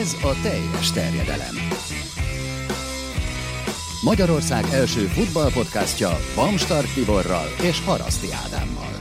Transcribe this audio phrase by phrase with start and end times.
[0.00, 1.54] Ez a teljes terjedelem.
[4.02, 8.99] Magyarország első futballpodcastja Bamstark Tiborral és Haraszti Ádámmal.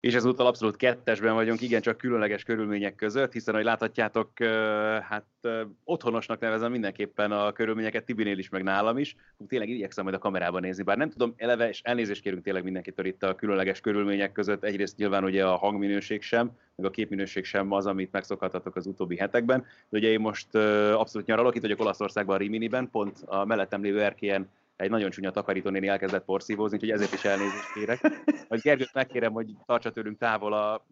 [0.00, 4.30] És ezúttal abszolút kettesben vagyunk, igencsak különleges körülmények között, hiszen, ahogy láthatjátok,
[5.02, 5.24] hát
[5.84, 9.16] otthonosnak nevezem mindenképpen a körülményeket Tibinél is, meg nálam is.
[9.48, 13.06] Tényleg igyekszem majd a kamerában nézni, bár nem tudom eleve, és elnézést kérünk tényleg mindenkitől
[13.06, 14.64] itt a különleges körülmények között.
[14.64, 19.16] Egyrészt nyilván ugye a hangminőség sem, meg a képminőség sem az, amit megszokhattatok az utóbbi
[19.16, 19.64] hetekben.
[19.88, 20.54] De ugye én most
[20.94, 25.88] abszolút nyaralok, itt vagyok Olaszországban, Riminiben, pont a mellettem lévő erkélyen egy nagyon csúnya takarítónéni
[25.88, 28.00] elkezdett porszívózni, úgyhogy ezért is elnézést kérek.
[28.48, 30.86] Vagy Gergőt megkérem, hogy tartsa tőlünk távol a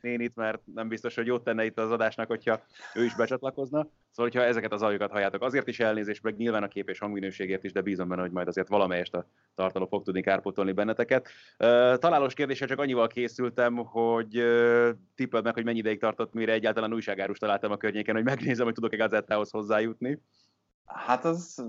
[0.00, 2.62] nénit, mert nem biztos, hogy jót tenne itt az adásnak, hogyha
[2.94, 3.78] ő is becsatlakozna.
[4.10, 7.64] Szóval, hogyha ezeket az aljokat halljátok, azért is elnézést, meg nyilván a kép és hangminőségért
[7.64, 11.28] is, de bízom benne, hogy majd azért valamelyest a tartalom fog tudni kárpótolni benneteket.
[11.98, 14.44] Találós kérdése csak annyival készültem, hogy
[15.14, 18.74] tippeld meg, hogy mennyi ideig tartott, mire egyáltalán újságárus találtam a környéken, hogy megnézem, hogy
[18.74, 20.20] tudok-e gazettához hozzájutni.
[20.86, 21.64] Hát az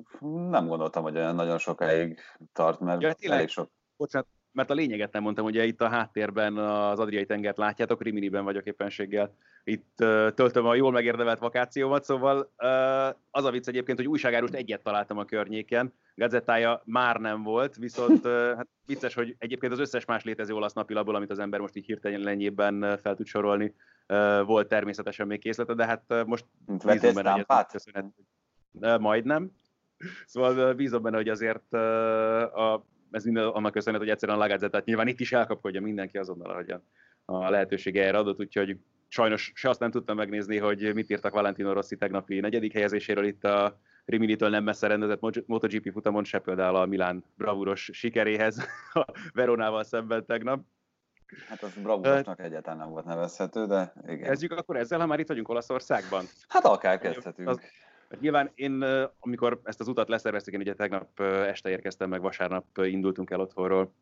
[0.50, 2.20] nem gondoltam, hogy olyan nagyon sokáig
[2.54, 3.72] tart, mert ja, tényleg, elég sok.
[3.98, 8.44] Bocsánat, mert a lényeget nem mondtam, ugye itt a háttérben az Adriai tengert látjátok, Riminiben
[8.44, 9.36] vagyok éppenséggel.
[9.64, 14.54] Itt uh, töltöm a jól megérdemelt vakációmat, szóval uh, az a vicc egyébként, hogy újságárust
[14.54, 19.80] egyet találtam a környéken, gazettája már nem volt, viszont uh, hát vicces, hogy egyébként az
[19.80, 23.74] összes más létező olasz napilapból, amit az ember most így hirtelenjében fel tud sorolni,
[24.08, 28.06] uh, volt természetesen még készlete, de hát uh, most hogy ez köszönhet,
[29.00, 29.52] majdnem.
[30.26, 35.08] Szóval bízom benne, hogy azért a, ez minden annak köszönhet, hogy egyszerűen a Lagazettet nyilván
[35.08, 36.84] itt is elkapkodja mindenki azonnal, ahogyan
[37.26, 38.78] a lehetősége erre adott, úgyhogy
[39.08, 43.44] sajnos se azt nem tudtam megnézni, hogy mit írtak Valentino Rossi tegnapi negyedik helyezéséről itt
[43.44, 48.58] a Rimini-től nem messze rendezett MotoGP futamon, se például a Milán bravúros sikeréhez
[48.94, 50.66] a Veronával szemben tegnap.
[51.48, 54.28] Hát az bravúrosnak egyáltalán nem volt nevezhető, de igen.
[54.28, 56.26] Kezdjük akkor ezzel, ha már itt vagyunk Olaszországban?
[56.48, 57.48] Hát akár kezdhetünk.
[57.50, 57.59] Az,
[58.09, 58.84] mert nyilván én,
[59.19, 63.94] amikor ezt az utat leszerveztük, én ugye tegnap este érkeztem, meg vasárnap indultunk el otthonról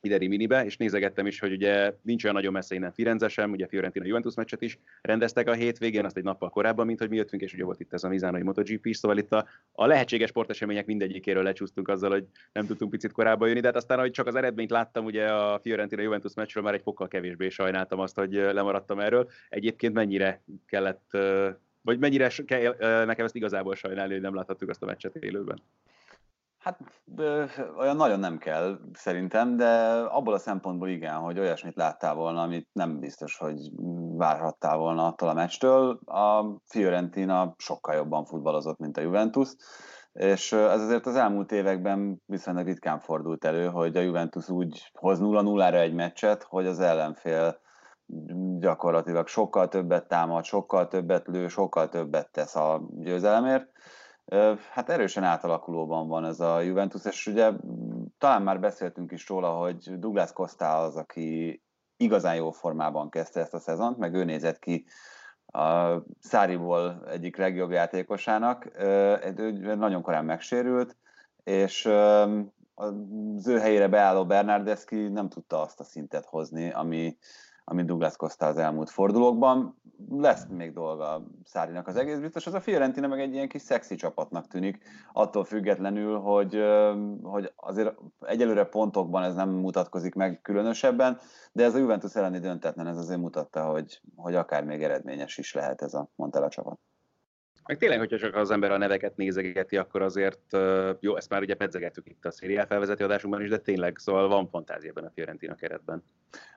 [0.00, 3.66] ideri minibe, és nézegettem is, hogy ugye nincs olyan nagyon messze innen Firenze sem, ugye
[3.66, 7.42] Fiorentina Juventus meccset is rendeztek a hétvégén, azt egy nappal korábban, mint hogy mi jöttünk,
[7.42, 10.86] és ugye volt itt ez a Mizánoi MotoGP is, szóval itt a, a lehetséges sportesemények
[10.86, 14.34] mindegyikéről lecsúsztunk azzal, hogy nem tudtunk picit korábban jönni, de hát aztán, hogy csak az
[14.34, 19.00] eredményt láttam, ugye a Fiorentina Juventus meccsről már egy fokkal kevésbé sajnáltam azt, hogy lemaradtam
[19.00, 19.30] erről.
[19.48, 21.16] Egyébként mennyire kellett
[21.82, 25.62] vagy mennyire kell nekem ezt igazából sajnálni, hogy nem láthattuk azt a meccset élőben?
[26.58, 26.78] Hát
[27.76, 32.68] olyan nagyon nem kell szerintem, de abból a szempontból igen, hogy olyasmit láttál volna, amit
[32.72, 33.70] nem biztos, hogy
[34.16, 36.00] várhattál volna attól a meccstől.
[36.04, 39.48] A Fiorentina sokkal jobban futballozott, mint a Juventus,
[40.12, 45.18] és ez azért az elmúlt években viszonylag ritkán fordult elő, hogy a Juventus úgy hoz
[45.22, 47.60] 0-0-ra egy meccset, hogy az ellenfél
[48.58, 53.66] gyakorlatilag sokkal többet támad, sokkal többet lő, sokkal többet tesz a győzelemért.
[54.72, 57.52] Hát erősen átalakulóban van ez a Juventus, és ugye
[58.18, 61.62] talán már beszéltünk is róla, hogy Douglas Costa az, aki
[61.96, 64.84] igazán jó formában kezdte ezt a szezont, meg ő nézett ki
[65.46, 68.70] a Száriból egyik legjobb játékosának.
[68.78, 70.96] Ő nagyon korán megsérült,
[71.44, 71.86] és
[72.74, 77.16] az ő helyére beálló Bernardeschi nem tudta azt a szintet hozni, ami,
[77.70, 79.78] amit Douglas Costa az elmúlt fordulókban.
[80.10, 82.46] Lesz még dolga Szárinak az egész biztos.
[82.46, 84.82] Az a Fiorentina meg egy ilyen kis szexi csapatnak tűnik,
[85.12, 86.62] attól függetlenül, hogy,
[87.22, 91.18] hogy azért egyelőre pontokban ez nem mutatkozik meg különösebben,
[91.52, 95.54] de ez a Juventus elleni döntetlen, ez azért mutatta, hogy, hogy akár még eredményes is
[95.54, 96.78] lehet ez a Montella csapat.
[97.70, 100.56] Meg tényleg, hogyha csak az ember a neveket nézegeti, akkor azért,
[101.00, 104.48] jó, ezt már ugye pedzegettük itt a szériál felvezető adásunkban is, de tényleg, szóval van
[104.48, 106.04] fantázia ebben a Fiorentina keretben.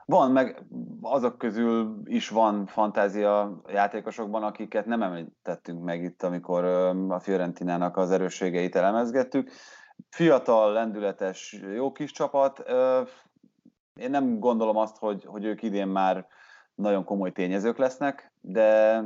[0.05, 0.63] Van, meg
[1.01, 6.63] azok közül is van fantázia játékosokban, akiket nem említettünk meg itt, amikor
[7.09, 9.51] a Fiorentinának az erősségeit elemezgettük.
[10.09, 12.63] Fiatal, lendületes, jó kis csapat.
[13.99, 16.27] Én nem gondolom azt, hogy, hogy ők idén már
[16.75, 18.99] nagyon komoly tényezők lesznek, de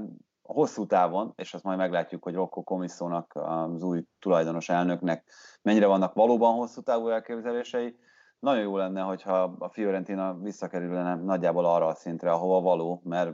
[0.48, 6.14] hosszú távon, és azt majd meglátjuk, hogy Rocco Komisszónak, az új tulajdonos elnöknek mennyire vannak
[6.14, 7.96] valóban hosszú távú elképzelései,
[8.40, 13.34] nagyon jó lenne, hogyha a Fiorentina visszakerülne nagyjából arra a szintre, ahova való, mert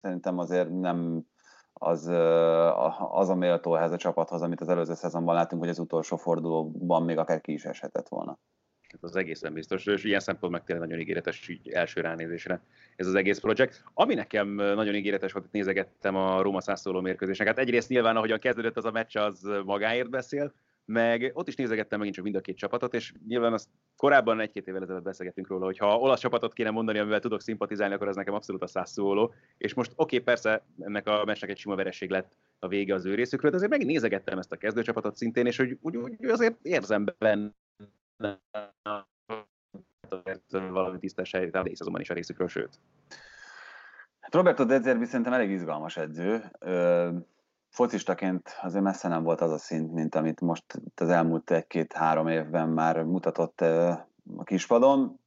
[0.00, 1.22] szerintem azért nem
[1.72, 2.06] az,
[3.10, 7.02] az a méltó ehhez a csapathoz, amit az előző szezonban láttunk, hogy az utolsó fordulóban
[7.02, 8.38] még akár ki is eshetett volna.
[8.92, 12.60] Hát az egészen biztos, és ilyen szempont meg tényleg nagyon ígéretes így első ránézésre
[12.96, 13.84] ez az egész projekt.
[13.94, 17.46] Ami nekem nagyon ígéretes volt, hogy nézegettem a Róma Szászoló mérkőzésnek.
[17.46, 20.52] Hát egyrészt nyilván, ahogyan kezdődött az a meccs, az magáért beszél,
[20.84, 24.66] meg ott is nézegettem megint csak mind a két csapatot, és nyilván azt korábban egy-két
[24.66, 28.16] évvel ezelőtt beszélgettünk róla, hogy ha olasz csapatot kéne mondani, amivel tudok szimpatizálni, akkor ez
[28.16, 32.10] nekem abszolút a Sassuolo, és most oké, okay, persze ennek a meccsnek egy sima vereség
[32.10, 35.56] lett a vége az ő részükről, de azért megint nézegettem ezt a kezdőcsapatot szintén, és
[35.56, 37.50] hogy úgy, úgy azért érzem benne
[40.50, 42.80] valami tisztességet a szezonban is a részükről, sőt.
[44.20, 46.50] Hát Roberto De Zerbi szerintem elég izgalmas edző.
[46.58, 47.30] Ö-
[47.72, 50.64] focistaként azért messze nem volt az a szint, mint amit most
[50.94, 55.20] az elmúlt egy-két-három évben már mutatott a kispadon.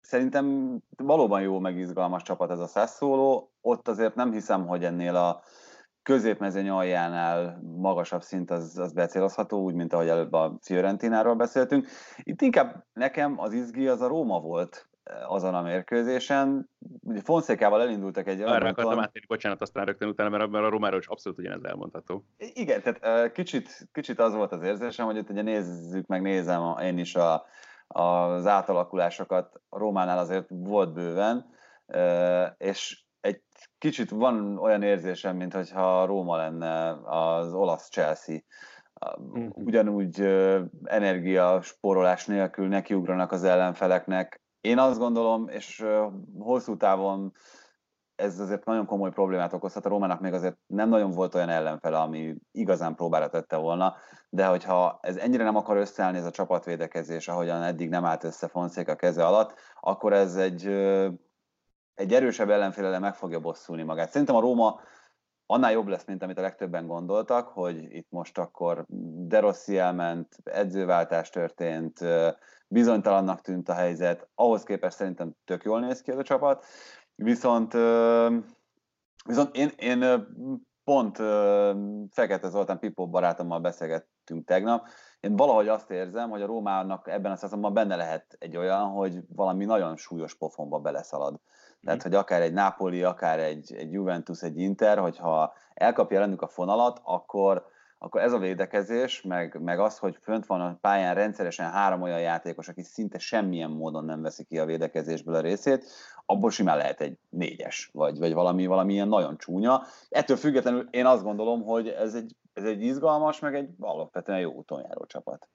[0.00, 3.48] Szerintem valóban jó, meg izgalmas csapat ez a Sassuolo.
[3.60, 5.42] Ott azért nem hiszem, hogy ennél a
[6.02, 11.86] középmezőny aljánál magasabb szint az, az becélozható, úgy, mint ahogy előbb a Fiorentináról beszéltünk.
[12.22, 14.88] Itt inkább nekem az izgi az a Róma volt,
[15.26, 16.70] azon a mérkőzésen.
[17.00, 18.40] Ugye Fonszékával elindultak egy.
[18.40, 22.24] Arra akartam átérni, bocsánat, aztán rögtön utána, mert, a Romáról is abszolút ugyanez elmondható.
[22.36, 26.98] Igen, tehát kicsit, kicsit az volt az érzésem, hogy itt ugye nézzük, meg nézem én
[26.98, 27.44] is a,
[27.86, 29.60] az átalakulásokat.
[29.68, 31.46] A Rómánál azért volt bőven,
[32.58, 33.11] és egy
[33.82, 38.38] kicsit van olyan érzésem, mintha Róma lenne az olasz Chelsea.
[39.18, 39.46] Mhm.
[39.54, 40.20] Ugyanúgy
[40.84, 45.84] energiasporolás nélkül nekiugranak az ellenfeleknek, én azt gondolom, és
[46.38, 47.32] hosszú távon
[48.14, 49.86] ez azért nagyon komoly problémát okozhat.
[49.86, 53.94] A Rómának még azért nem nagyon volt olyan ellenfele, ami igazán próbára tette volna,
[54.28, 58.50] de hogyha ez ennyire nem akar összeállni ez a csapatvédekezés, ahogyan eddig nem állt össze
[58.86, 60.66] a keze alatt, akkor ez egy,
[61.94, 64.10] egy erősebb ellenfélele meg fogja bosszulni magát.
[64.10, 64.80] Szerintem a Róma
[65.46, 68.84] annál jobb lesz, mint amit a legtöbben gondoltak, hogy itt most akkor
[69.26, 72.00] De Rossi elment, edzőváltás történt,
[72.68, 76.64] bizonytalannak tűnt a helyzet, ahhoz képest szerintem tök jól néz ki ez a csapat,
[77.14, 77.72] viszont,
[79.24, 80.26] viszont én, én
[80.84, 81.16] pont
[82.10, 84.86] Fekete Zoltán Pipó barátommal beszélgettünk tegnap,
[85.20, 89.20] én valahogy azt érzem, hogy a Rómának ebben a szezonban benne lehet egy olyan, hogy
[89.28, 91.40] valami nagyon súlyos pofonba beleszalad.
[91.84, 96.48] Tehát, hogy akár egy Napoli, akár egy, egy Juventus, egy Inter, hogyha elkapja ellenük a
[96.48, 97.66] fonalat, akkor,
[97.98, 102.20] akkor ez a védekezés, meg, meg az, hogy fönt van a pályán rendszeresen három olyan
[102.20, 105.84] játékos, aki szinte semmilyen módon nem veszi ki a védekezésből a részét,
[106.26, 109.82] abból simán lehet egy négyes, vagy, vagy valami, valami ilyen nagyon csúnya.
[110.08, 114.52] Ettől függetlenül én azt gondolom, hogy ez egy, ez egy izgalmas, meg egy alapvetően jó
[114.52, 115.48] úton járó csapat.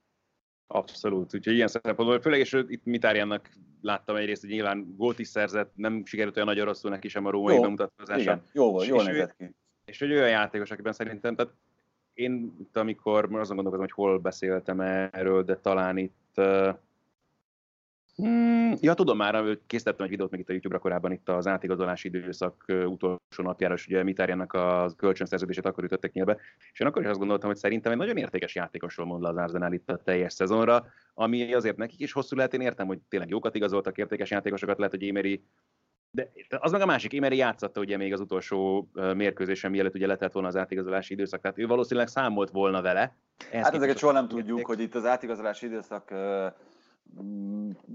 [0.67, 3.49] Abszolút, úgyhogy ilyen szempontból, főleg, és itt Mitáriának
[3.81, 7.29] láttam egyrészt, hogy nyilván gólt is szerzett, nem sikerült olyan nagyon rosszul neki sem a
[7.29, 8.21] római bemutatkozása.
[8.21, 9.55] Igen, jó volt, jól nézett ki.
[9.85, 11.53] És hogy olyan játékos, akiben szerintem, tehát
[12.13, 16.41] én itt, amikor azon gondolkozom, hogy hol beszéltem erről, de talán itt
[18.21, 22.07] Hmm, ja, tudom már, készítettem egy videót meg itt a YouTube-ra korábban itt az átigazolási
[22.07, 26.37] időszak utolsó napjára, és ugye Mitárjának a kölcsönszerződését akkor ütöttek nyilván,
[26.71, 29.37] és én akkor is azt gondoltam, hogy szerintem egy nagyon értékes játékosról mond le az
[29.37, 33.29] Arsenal itt a teljes szezonra, ami azért nekik is hosszú lehet, én értem, hogy tényleg
[33.29, 35.43] jókat igazoltak, értékes játékosokat, lehet, hogy Émeri
[36.11, 40.31] de az meg a másik, Émeri játszatta ugye még az utolsó mérkőzésen, mielőtt ugye letett
[40.31, 43.17] volna az átigazolási időszak, tehát ő valószínűleg számolt volna vele.
[43.51, 46.13] Ehhez hát ezeket soha nem tudjuk, hogy itt az átigazolási időszak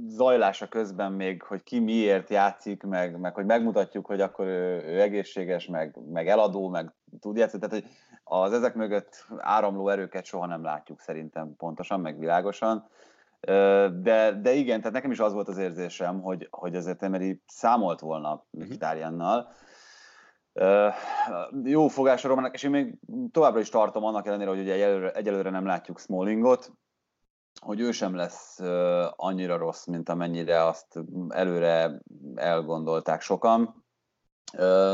[0.06, 5.00] zajlása közben még, hogy ki miért játszik, meg, meg hogy megmutatjuk, hogy akkor ő, ő
[5.00, 7.62] egészséges, meg, meg eladó, meg tud játszani.
[7.66, 7.92] Tehát, hogy
[8.24, 12.88] az ezek mögött áramló erőket soha nem látjuk szerintem pontosan, meg világosan.
[14.02, 18.00] De, de igen, tehát nekem is az volt az érzésem, hogy, hogy azért Emery számolt
[18.00, 19.52] volna Mkhitarjannal.
[20.54, 20.94] Uh,
[21.64, 22.98] jó fogás a Romának, és én még
[23.30, 26.72] továbbra is tartom annak ellenére, hogy ugye egyelőre, egyelőre nem látjuk Smallingot,
[27.62, 28.58] hogy ő sem lesz
[29.16, 32.00] annyira rossz, mint amennyire azt előre
[32.34, 33.84] elgondolták sokan.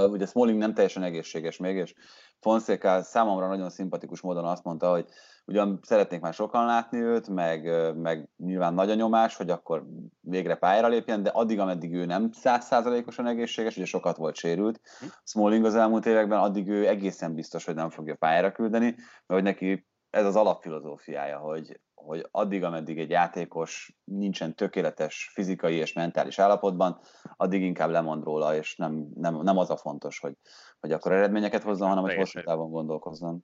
[0.06, 1.94] Ugye Smalling nem teljesen egészséges még, és
[2.40, 5.06] Fonseca számomra nagyon szimpatikus módon azt mondta, hogy
[5.44, 9.86] ugyan szeretnék már sokan látni őt, meg, meg nyilván nagy a nyomás, hogy akkor
[10.20, 15.06] végre pályára lépjen, de addig, ameddig ő nem százszázalékosan egészséges, ugye sokat volt sérült, hm.
[15.24, 19.42] Smalling az elmúlt években, addig ő egészen biztos, hogy nem fogja pályára küldeni, mert hogy
[19.42, 26.38] neki ez az alapfilozófiája, hogy, hogy addig, ameddig egy játékos nincsen tökéletes fizikai és mentális
[26.38, 27.00] állapotban,
[27.36, 30.36] addig inkább lemond róla, és nem, nem, nem az a fontos, hogy,
[30.80, 33.40] hogy akkor eredményeket hozzon, hanem hogy hosszú távon gondolkozzon.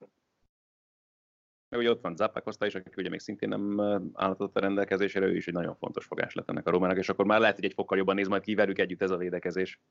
[1.69, 3.79] Meg ugye ott van Zappacosta is, aki ugye még szintén nem
[4.13, 7.25] állhatott a rendelkezésére, ő is egy nagyon fontos fogás lett ennek a Rómának, és akkor
[7.25, 9.81] már lehet, hogy egy fokkal jobban néz majd ki velük együtt ez a védekezés.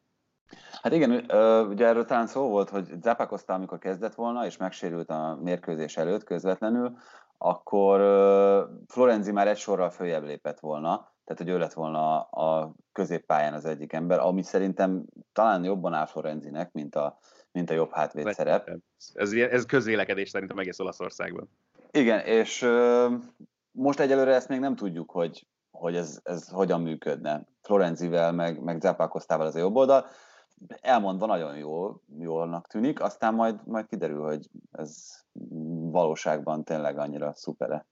[0.82, 1.10] Hát igen,
[1.68, 6.24] ugye erről talán szó volt, hogy Zappacosta, amikor kezdett volna, és megsérült a mérkőzés előtt
[6.24, 6.96] közvetlenül,
[7.44, 8.00] akkor
[8.86, 13.64] Florenzi már egy sorral följebb lépett volna, tehát hogy ő lett volna a középpályán az
[13.64, 17.18] egyik ember, ami szerintem talán jobban áll Florenzinek, mint a,
[17.52, 18.70] mint a jobb hátvéd szerep.
[19.14, 21.50] Ez, ez közvélekedés szerintem egész Olaszországban.
[21.90, 22.66] Igen, és
[23.70, 27.46] most egyelőre ezt még nem tudjuk, hogy, hogy ez, ez hogyan működne.
[27.62, 30.06] Florenzivel, meg, meg Zappacosztával az a jobb oldal.
[30.80, 35.20] Elmondva nagyon jól, jólnak tűnik, aztán majd, majd kiderül, hogy ez
[35.90, 37.86] valóságban tényleg annyira szupere.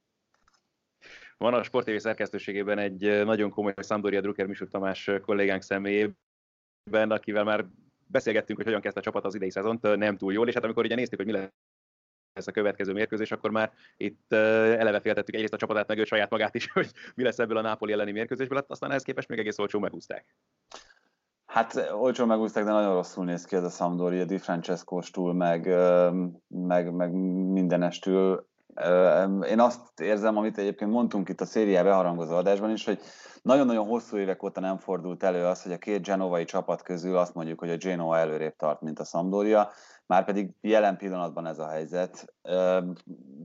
[1.37, 7.45] Van a Sport TV szerkesztőségében egy nagyon komoly Szamdoria Drucker Misuk Tamás kollégánk személyében, akivel
[7.45, 7.66] már
[8.07, 10.85] beszélgettünk, hogy hogyan kezdte a csapat az idei szezont, nem túl jól, és hát amikor
[10.85, 15.57] ugye néztük, hogy mi lesz a következő mérkőzés, akkor már itt eleve féltettük egyrészt a
[15.57, 18.71] csapatát, meg ő saját magát is, hogy mi lesz ebből a Nápoli elleni mérkőzésből, hát
[18.71, 20.37] aztán ehhez képest még egész olcsó megúzták.
[21.52, 25.66] Hát olcsó megúzták, de nagyon rosszul néz ki ez a Sampdoria, Di francesco túl, meg,
[26.49, 27.12] meg, meg
[27.52, 28.47] mindenestül.
[29.49, 33.00] Én azt érzem, amit egyébként mondtunk itt a szériá beharangozó adásban is, hogy
[33.42, 37.35] nagyon-nagyon hosszú évek óta nem fordult elő az, hogy a két genovai csapat közül azt
[37.35, 39.71] mondjuk, hogy a Genoa előrébb tart, mint a Sampdoria,
[40.06, 42.35] már pedig jelen pillanatban ez a helyzet.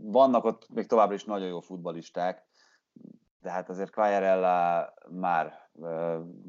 [0.02, 2.47] Vannak ott még továbbra is nagyon jó futbalisták,
[3.42, 5.70] de hát azért Quagliarella már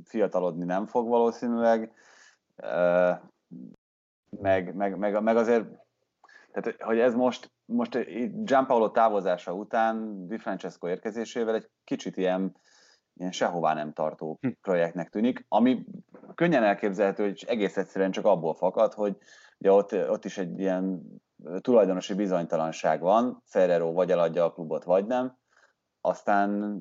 [0.05, 1.93] fiatalodni nem fog valószínűleg,
[4.31, 5.67] meg, meg, meg, meg azért,
[6.53, 7.99] tehát hogy ez most, most
[8.45, 12.57] Gianpaolo távozása után Di Francesco érkezésével egy kicsit ilyen,
[13.15, 14.49] ilyen sehová nem tartó hm.
[14.63, 15.85] projektnek tűnik, ami
[16.35, 19.17] könnyen elképzelhető, hogy egész egyszerűen csak abból fakad, hogy
[19.59, 21.03] ugye ott, ott is egy ilyen
[21.61, 25.38] tulajdonosi bizonytalanság van, Ferrero vagy eladja a klubot, vagy nem,
[26.09, 26.81] aztán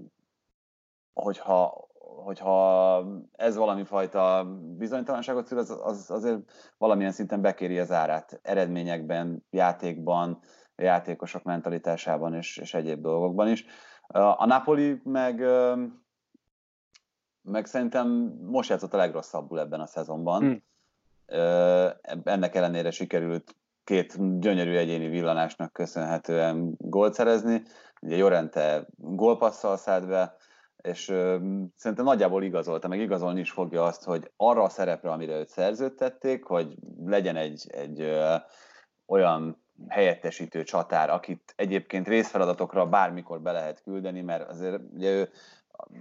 [1.14, 1.88] hogyha,
[2.24, 4.46] hogyha ez valami fajta
[4.78, 6.40] bizonytalanságot szül, az, az azért
[6.78, 10.40] valamilyen szinten bekéri az árát eredményekben, játékban,
[10.76, 13.66] játékosok mentalitásában és, és egyéb dolgokban is.
[14.38, 15.44] A Napoli meg,
[17.42, 18.08] meg szerintem
[18.42, 20.40] most játszott a legrosszabbul ebben a szezonban.
[20.40, 20.64] Hmm.
[22.24, 27.64] Ennek ellenére sikerült két gyönyörű egyéni villanásnak köszönhetően gólt szerezni.
[28.08, 30.36] Ugye Jorente gólpasszal szállt be,
[30.82, 31.04] és
[31.76, 36.44] szerintem nagyjából igazolta, meg igazolni is fogja azt, hogy arra a szerepre, amire őt szerződtették,
[36.44, 38.36] hogy legyen egy, egy ö,
[39.06, 45.30] olyan helyettesítő csatár, akit egyébként részfeladatokra bármikor be lehet küldeni, mert azért ugye ő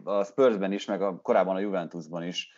[0.04, 2.52] a Spursben is, meg a, korábban a Juventusban is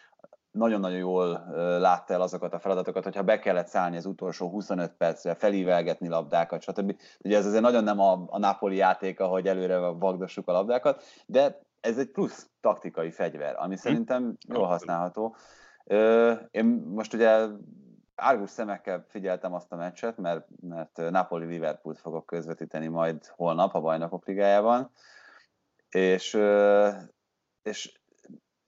[0.51, 1.45] nagyon-nagyon jól
[1.79, 6.63] látta el azokat a feladatokat, hogyha be kellett szállni az utolsó 25 percre, felívelgetni labdákat,
[6.63, 7.01] stb.
[7.19, 11.61] Ugye ez azért nagyon nem a, a Napoli játéka, hogy előre vagdossuk a labdákat, de
[11.81, 13.81] ez egy plusz taktikai fegyver, ami hm.
[13.81, 15.37] szerintem jól használható.
[16.51, 17.47] Én most ugye
[18.15, 24.27] árgus szemekkel figyeltem azt a meccset, mert, mert Napoli-Liverpoolt fogok közvetíteni majd holnap a Bajnokok
[24.27, 24.91] Ligájában,
[25.89, 26.39] és,
[27.63, 27.98] és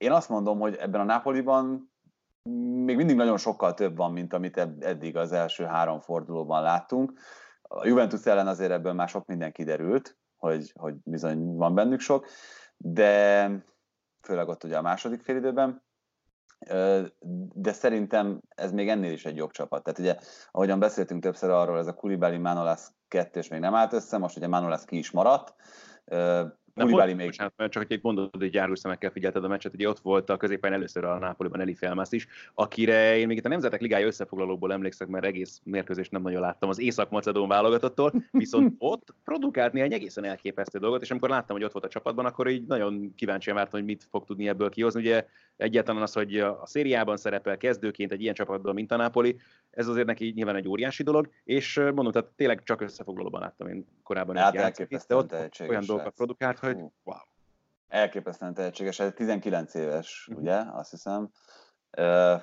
[0.01, 1.91] én azt mondom, hogy ebben a Napoliban
[2.85, 7.19] még mindig nagyon sokkal több van, mint amit eddig az első három fordulóban láttunk.
[7.61, 12.25] A Juventus ellen azért ebből már sok minden kiderült, hogy, hogy bizony van bennük sok,
[12.77, 13.49] de
[14.21, 15.83] főleg ott ugye a második félidőben,
[17.53, 19.83] de szerintem ez még ennél is egy jobb csapat.
[19.83, 20.17] Tehát ugye,
[20.51, 24.47] ahogyan beszéltünk többször arról, ez a Kulibali Manolas kettős még nem állt össze, most ugye
[24.47, 25.55] Manolas ki is maradt,
[26.75, 27.25] Kulibáli még.
[27.25, 30.37] Bocsánat, mert csak egy mondod, hogy járó szemekkel figyelted a meccset, ugye ott volt a
[30.37, 34.73] középen először a Nápoliban Eli Felmász is, akire én még itt a Nemzetek Ligája összefoglalóból
[34.73, 40.23] emlékszek, mert egész mérkőzést nem nagyon láttam az Észak-Macedón válogatottól, viszont ott produkált néhány egészen
[40.23, 43.79] elképesztő dolgot, és amikor láttam, hogy ott volt a csapatban, akkor így nagyon kíváncsian vártam,
[43.79, 44.99] hogy mit fog tudni ebből kihozni.
[45.01, 45.25] Ugye
[45.61, 49.39] egyáltalán az, hogy a szériában szerepel kezdőként egy ilyen csapatban, mint a Nápoli,
[49.69, 53.87] ez azért neki nyilván egy óriási dolog, és mondom, tehát tényleg csak összefoglalóban láttam én
[54.03, 55.35] korábban hát játszik, de ott
[55.67, 57.17] olyan dolgokat produkált, hogy wow.
[57.87, 60.43] Elképesztően tehetséges, ez 19 éves, uh-huh.
[60.43, 61.29] ugye, azt hiszem.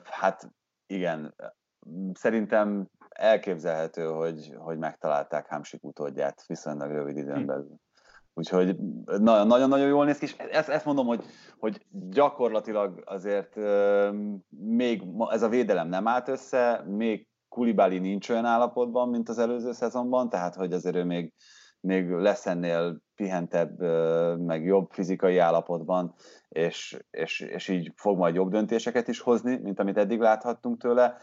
[0.04, 0.50] Hát
[0.86, 1.34] igen,
[2.12, 7.46] szerintem elképzelhető, hogy, hogy megtalálták Hamsik utódját viszonylag rövid időn hm.
[7.46, 7.80] belül.
[8.38, 8.76] Úgyhogy
[9.22, 11.24] nagyon-nagyon jól néz ki, és ezt, ezt mondom, hogy,
[11.58, 14.14] hogy gyakorlatilag azért euh,
[14.48, 19.72] még ez a védelem nem állt össze, még Kulibáli nincs olyan állapotban, mint az előző
[19.72, 21.32] szezonban, tehát hogy azért ő még,
[21.80, 23.80] még lesz ennél pihentebb,
[24.38, 26.14] meg jobb fizikai állapotban,
[26.48, 31.16] és, és, és így fog majd jobb döntéseket is hozni, mint amit eddig láthattunk tőle.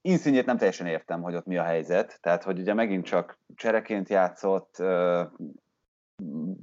[0.00, 4.08] Inszínyét nem teljesen értem, hogy ott mi a helyzet, tehát hogy ugye megint csak csereként
[4.08, 4.82] játszott,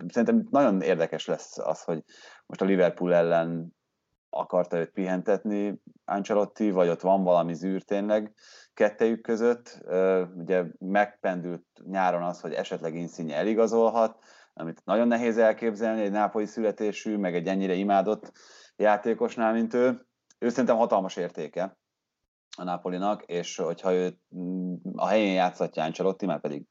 [0.07, 2.03] szerintem nagyon érdekes lesz az, hogy
[2.45, 3.75] most a Liverpool ellen
[4.29, 8.33] akarta őt pihentetni Ancelotti, vagy ott van valami zűr tényleg
[8.73, 9.83] kettejük között.
[10.35, 17.17] Ugye megpendült nyáron az, hogy esetleg Insigne eligazolhat, amit nagyon nehéz elképzelni egy nápolyi születésű,
[17.17, 18.31] meg egy ennyire imádott
[18.75, 20.05] játékosnál, mint ő.
[20.39, 21.77] Ő szerintem hatalmas értéke
[22.57, 26.65] a Nápolinak, és hogyha ő mm, a helyén játszhatja Ancelotti, már pedig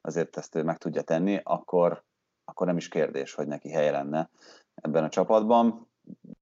[0.00, 2.04] azért ezt ő meg tudja tenni, akkor,
[2.50, 4.30] akkor nem is kérdés, hogy neki helye lenne
[4.74, 5.88] ebben a csapatban.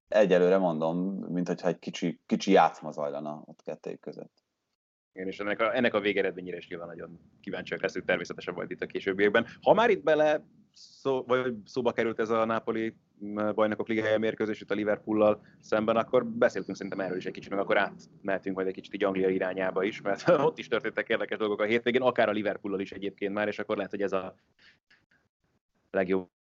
[0.09, 0.99] Egyelőre mondom,
[1.29, 4.33] mint hogyha egy kicsi, kicsi játszma zajlana ott kettőjük között.
[5.13, 8.83] Igen, és ennek a, ennek a végeredményére is nyilván nagyon kíváncsiak leszünk természetesen majd itt
[8.83, 9.47] a későbbiekben.
[9.63, 12.97] Ha már itt bele szó, vagy szóba került ez a Napoli
[13.55, 17.59] bajnokok ligája mérkőzés itt a Liverpool-lal szemben, akkor beszéltünk szerintem erről is egy kicsit, meg
[17.59, 21.61] akkor átmehetünk majd egy kicsit így Anglia irányába is, mert ott is történtek érdekes dolgok
[21.61, 24.35] a hétvégén, akár a Liverpool-lal is egyébként már, és akkor lehet, hogy ez a
[25.91, 26.31] legjobb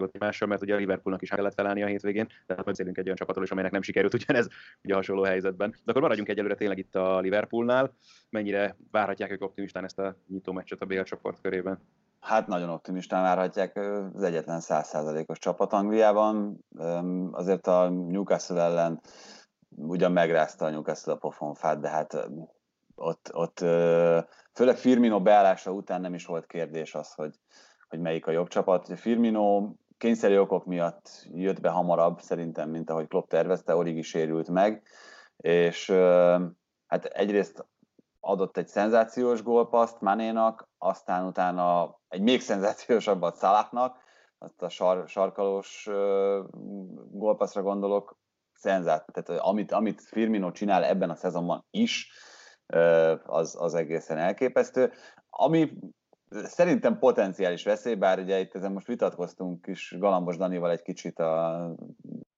[0.00, 3.16] ott mással, mert ugye a Liverpoolnak is kellett felállni a hétvégén, tehát beszélünk egy olyan
[3.16, 4.48] csapatról is, amelynek nem sikerült ugyanez
[4.82, 5.70] ugye hasonló helyzetben.
[5.70, 7.94] De akkor maradjunk egyelőre tényleg itt a Liverpoolnál.
[8.30, 11.80] Mennyire várhatják ők optimistán ezt a nyitó meccset a BL csoport körében?
[12.20, 13.76] Hát nagyon optimistán várhatják
[14.14, 16.64] az egyetlen százszázalékos csapat Angliában.
[17.32, 19.00] Azért a Newcastle ellen
[19.68, 22.28] ugyan megrázta a Newcastle a pofonfát, de hát
[22.94, 23.58] ott, ott
[24.52, 27.34] főleg Firmino beállása után nem is volt kérdés az, hogy,
[27.88, 28.98] hogy melyik a jobb csapat.
[28.98, 34.82] Firmino kényszeri okok miatt jött be hamarabb, szerintem, mint ahogy Klopp tervezte, Origi sérült meg,
[35.36, 35.90] és
[36.86, 37.66] hát egyrészt
[38.20, 44.02] adott egy szenzációs gólpaszt Manénak, aztán utána egy még szenzációsabbat Szalátnak,
[44.38, 45.88] azt a sar, sarkalós
[47.10, 48.16] gólpasszra gondolok,
[48.52, 52.12] szenzát, tehát amit, amit Firmino csinál ebben a szezonban is,
[53.24, 54.92] az, az egészen elképesztő.
[55.30, 55.72] Ami
[56.30, 61.74] szerintem potenciális veszély, bár ugye itt ezen most vitatkoztunk is Galambos Danival egy kicsit a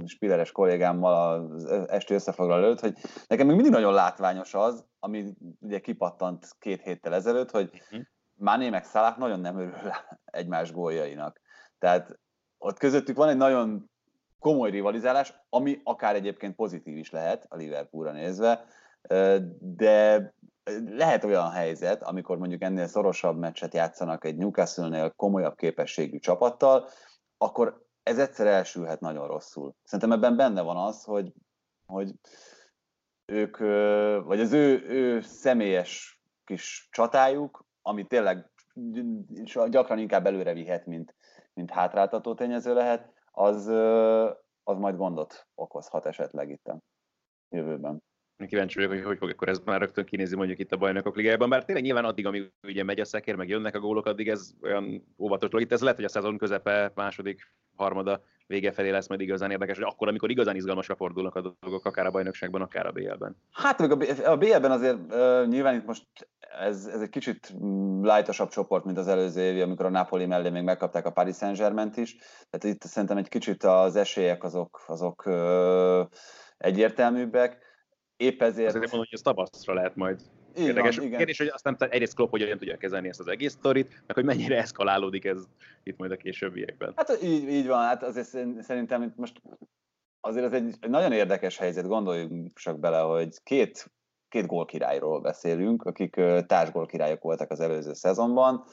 [0.06, 2.94] Spilleres kollégámmal az esti összefoglaló előtt, hogy
[3.27, 8.07] nekem még mindig nagyon látványos az, ami ugye kipattant két héttel ezelőtt, hogy uh-huh.
[8.38, 9.74] Mané meg Salah nagyon nem örül
[10.24, 11.40] egymás góljainak.
[11.79, 12.18] Tehát
[12.59, 13.90] ott közöttük van egy nagyon
[14.38, 18.64] komoly rivalizálás, ami akár egyébként pozitív is lehet a Liverpoolra nézve,
[19.59, 20.35] de
[20.87, 26.88] lehet olyan helyzet, amikor mondjuk ennél szorosabb meccset játszanak egy Newcastle-nél komolyabb képességű csapattal,
[27.38, 29.75] akkor ez egyszer elsülhet nagyon rosszul.
[29.85, 31.33] Szerintem ebben benne van az, hogy,
[31.87, 32.12] hogy
[33.27, 33.57] ők,
[34.25, 38.51] vagy az ő, ő személyes kis csatájuk, ami tényleg
[39.69, 41.14] gyakran inkább előre vihet, mint,
[41.55, 43.66] mint hátráltató tényező lehet, az,
[44.62, 46.79] az majd gondot okozhat esetleg itt a
[47.49, 48.03] jövőben
[48.44, 51.49] kíváncsi vagyok, hogy hogy fog akkor ez már rögtön kinézni mondjuk itt a bajnokok ligájában,
[51.49, 54.51] bár tényleg nyilván addig, amíg ugye megy a szekér, meg jönnek a gólok, addig ez
[54.62, 55.66] olyan óvatos dolog.
[55.66, 59.77] Itt ez lehet, hogy a szezon közepe, második, harmada vége felé lesz majd igazán érdekes,
[59.77, 63.37] hogy akkor, amikor igazán izgalmasra fordulnak a dolgok, akár a bajnokságban, akár a BL-ben.
[63.53, 63.81] Hát
[64.25, 66.07] a BL-ben azért uh, nyilván itt most
[66.61, 67.55] ez, ez egy kicsit
[68.03, 71.96] lájtosabb csoport, mint az előző évi, amikor a Napoli mellé még megkapták a Paris Saint-Germain-t
[71.96, 72.16] is.
[72.51, 76.07] Tehát itt szerintem egy kicsit az esélyek azok, azok uh,
[76.59, 77.65] egyértelműbbek
[78.16, 78.68] épp ezért...
[78.68, 80.20] Azért mondom, hogy ez tavaszra lehet majd
[80.59, 80.96] így érdekes.
[80.96, 81.16] Igen.
[81.16, 84.57] Kérdés, hogy aztán egyrészt Klopp hogyan tudja kezelni ezt az egész sztorit, meg hogy mennyire
[84.57, 85.44] eszkalálódik ez
[85.83, 86.92] itt majd a későbbiekben.
[86.96, 88.29] Hát így, így van, hát azért
[88.61, 89.42] szerintem itt most
[90.20, 93.92] azért ez egy, egy nagyon érdekes helyzet, gondoljunk csak bele, hogy két,
[94.29, 98.64] két gólkirályról beszélünk, akik társgólkirályok voltak az előző szezonban,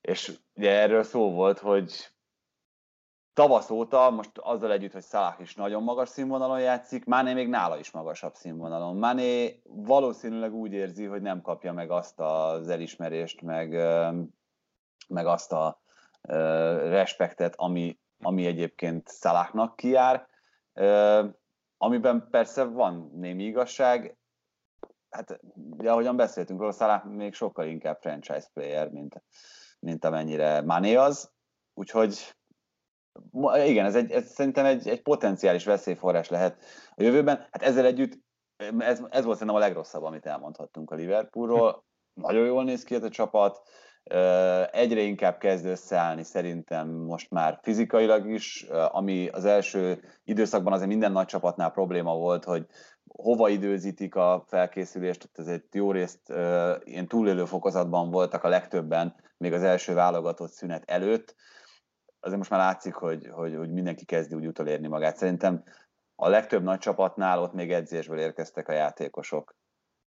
[0.00, 2.10] és ugye erről szó volt, hogy
[3.36, 7.78] tavasz óta, most azzal együtt, hogy Salah is nagyon magas színvonalon játszik, Mané még nála
[7.78, 8.96] is magasabb színvonalon.
[8.96, 13.70] Mané valószínűleg úgy érzi, hogy nem kapja meg azt az elismerést, meg,
[15.08, 15.80] meg azt a
[16.88, 20.28] respektet, ami, ami egyébként Salahnak kijár,
[21.76, 24.16] amiben persze van némi igazság,
[25.10, 29.22] hát ugye ahogyan beszéltünk róla, Salah még sokkal inkább franchise player, mint,
[29.80, 31.32] mint amennyire Mané az,
[31.74, 32.35] úgyhogy
[33.66, 36.56] igen, ez, egy, ez szerintem egy, egy potenciális veszélyforrás lehet
[36.94, 37.36] a jövőben.
[37.50, 38.24] Hát ezzel együtt
[38.78, 41.84] ez, ez volt szerintem a legrosszabb, amit elmondhattunk a Liverpoolról.
[42.14, 43.62] Nagyon jól néz ki ez a csapat,
[44.72, 51.12] Egyre inkább kezd összeállni szerintem most már fizikailag is, ami az első időszakban azért minden
[51.12, 52.66] nagy csapatnál probléma volt, hogy
[53.06, 56.32] hova időzítik a felkészülést, ez egy jó részt
[56.84, 61.34] ilyen túlélő fokozatban voltak a legtöbben, még az első válogatott szünet előtt.
[62.26, 65.16] Azért most már látszik, hogy, hogy, hogy mindenki kezdi úgy utolérni magát.
[65.16, 65.64] Szerintem
[66.14, 69.56] a legtöbb nagy csapatnál ott még edzésből érkeztek a játékosok.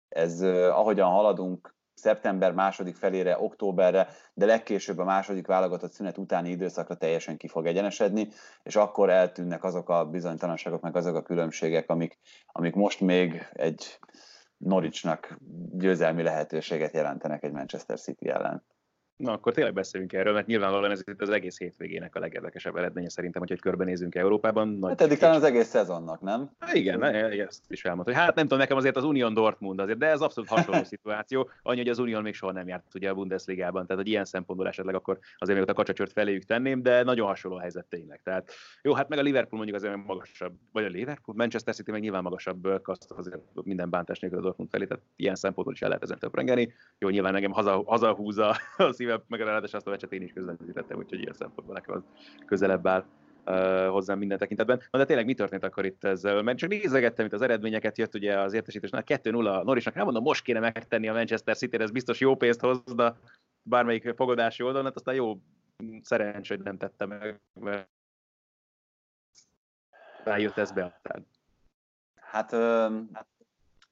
[0.10, 6.95] Ez ahogyan haladunk, szeptember második felére, októberre, de legkésőbb a második válogatott szünet utáni időszakra
[6.95, 8.28] teljesen ki fog egyenesedni,
[8.63, 14.00] és akkor eltűnnek azok a bizonytalanságok, meg azok a különbségek, amik, amik most még egy
[14.58, 15.38] Norwichnak
[15.72, 18.63] győzelmi lehetőséget jelentenek egy Manchester City ellen.
[19.20, 23.10] Na, akkor tényleg beszélünk erről, mert nyilvánvalóan ez itt az egész hétvégének a legérdekesebb eredménye
[23.10, 24.68] szerintem, hogy körbenézünk Európában.
[24.68, 26.50] Nagy hát eddig talán az egész szezonnak, nem?
[26.60, 28.14] Hát igen, ezt is elmondta.
[28.14, 31.50] Hát nem tudom, nekem azért az Union Dortmund azért, de ez abszolút hasonló szituáció.
[31.62, 34.68] Annyi, hogy az Union még soha nem járt ugye a Bundesligában, tehát hogy ilyen szempontból
[34.68, 38.22] esetleg akkor azért még ott a kacsacsört feléjük tenném, de nagyon hasonló a helyzet tényleg.
[38.24, 38.52] Tehát
[38.82, 42.24] jó, hát meg a Liverpool mondjuk azért magasabb, vagy a Liverpool, Manchester City meg nyilván
[42.24, 46.04] magasabb kaszt azért minden bántás nélkül a Dortmund felé, tehát ilyen szempontból is el lehet
[46.04, 46.74] ezen töprengeni.
[46.98, 50.98] Jó, nyilván engem haza, hazahúzza a szívem, meg ráadásul azt a meccset én is közvetítettem,
[50.98, 52.04] úgyhogy ilyen szempontból nekem az
[52.45, 53.06] közelebb áll
[53.89, 54.82] hozzám minden tekintetben.
[54.91, 56.41] Na de tényleg mi történt akkor itt ezzel?
[56.41, 60.24] Mert csak nézegettem itt az eredményeket, jött ugye az értesítés, na 2-0 Norrisnak, nem mondom,
[60.24, 63.17] most kéne megtenni a Manchester city ez biztos jó pénzt hozna
[63.62, 65.38] bármelyik fogadási oldalon, hát aztán jó
[66.02, 67.89] szerencsé, hogy nem tette meg, mert
[70.24, 71.02] rájött ez be.
[72.15, 72.52] Hát,
[73.13, 73.28] hát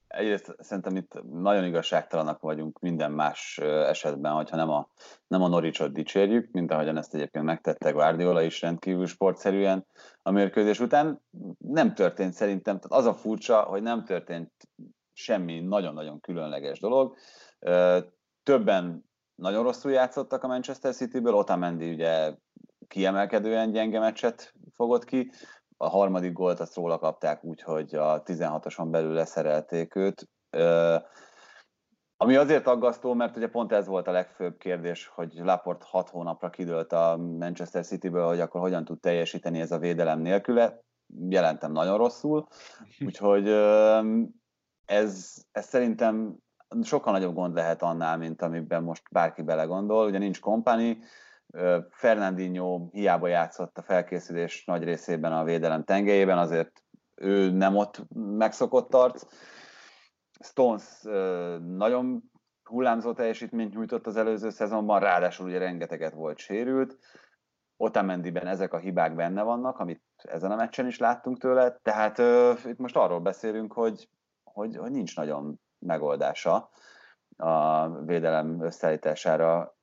[0.07, 4.89] egyrészt szerintem itt nagyon igazságtalanak vagyunk minden más esetben, hogyha nem a,
[5.27, 9.85] nem a Noricsot dicsérjük, mint ahogyan ezt egyébként megtette Guardiola is rendkívül sportszerűen
[10.21, 11.21] a mérkőzés után.
[11.57, 14.51] Nem történt szerintem, tehát az a furcsa, hogy nem történt
[15.13, 17.15] semmi nagyon-nagyon különleges dolog.
[18.43, 22.35] Többen nagyon rosszul játszottak a Manchester City-ből, Otamendi ugye
[22.87, 25.31] kiemelkedően gyenge meccset fogott ki,
[25.77, 27.63] a harmadik gólt azt róla kapták úgy,
[27.95, 30.29] a 16-oson belül leszerelték őt.
[32.19, 36.49] Ami azért aggasztó, mert ugye pont ez volt a legfőbb kérdés, hogy Laport hat hónapra
[36.49, 40.79] kidőlt a Manchester Cityből, hogy akkor hogyan tud teljesíteni ez a védelem nélküle.
[41.29, 42.47] Jelentem nagyon rosszul,
[42.99, 43.47] úgyhogy
[44.85, 46.37] ez, ez szerintem
[46.83, 50.07] sokkal nagyobb gond lehet annál, mint amiben most bárki belegondol.
[50.07, 50.99] Ugye nincs kompani,
[51.89, 56.83] Fernandinho hiába játszott a felkészülés nagy részében a védelem tengelyében, azért
[57.15, 59.23] ő nem ott megszokott arc.
[60.39, 61.01] Stones
[61.59, 62.23] nagyon
[62.63, 66.97] hullámzó teljesítményt nyújtott az előző szezonban, ráadásul ugye rengeteget volt sérült.
[67.77, 72.59] Otamendiben ezek a hibák benne vannak, amit ezen a meccsen is láttunk tőle, tehát uh,
[72.65, 74.09] itt most arról beszélünk, hogy,
[74.43, 76.69] hogy, hogy nincs nagyon megoldása
[77.37, 79.76] a védelem összeállítására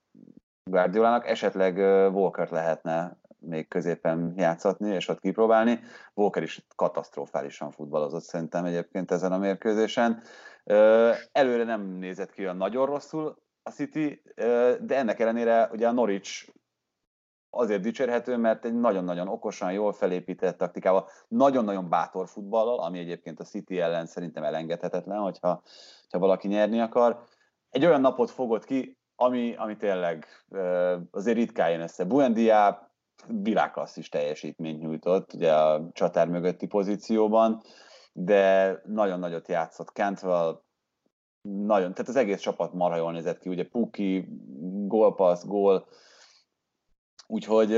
[0.70, 1.76] Guardiolának, esetleg
[2.14, 5.80] Walkert lehetne még középen játszatni, és ott kipróbálni.
[6.14, 10.22] Walker is katasztrofálisan futballozott szerintem egyébként ezen a mérkőzésen.
[11.32, 14.22] Előre nem nézett ki olyan nagyon rosszul a City,
[14.80, 16.48] de ennek ellenére ugye a Norwich
[17.50, 23.44] azért dicsérhető, mert egy nagyon-nagyon okosan, jól felépített taktikával, nagyon-nagyon bátor futballal, ami egyébként a
[23.44, 25.62] City ellen szerintem elengedhetetlen, hogyha,
[26.02, 27.24] hogyha valaki nyerni akar.
[27.70, 30.26] Egy olyan napot fogott ki, ami, ami tényleg
[31.10, 32.04] azért ritkán jön össze.
[32.04, 32.92] Buendia
[33.26, 37.62] világklasszis teljesítményt nyújtott, ugye a csatár mögötti pozícióban,
[38.12, 40.62] de nagyon nagyot játszott Cantwell,
[41.48, 44.28] nagyon, tehát az egész csapat marha jól nézett ki, ugye Puki,
[44.86, 45.86] gólpassz, gól,
[47.26, 47.76] úgyhogy,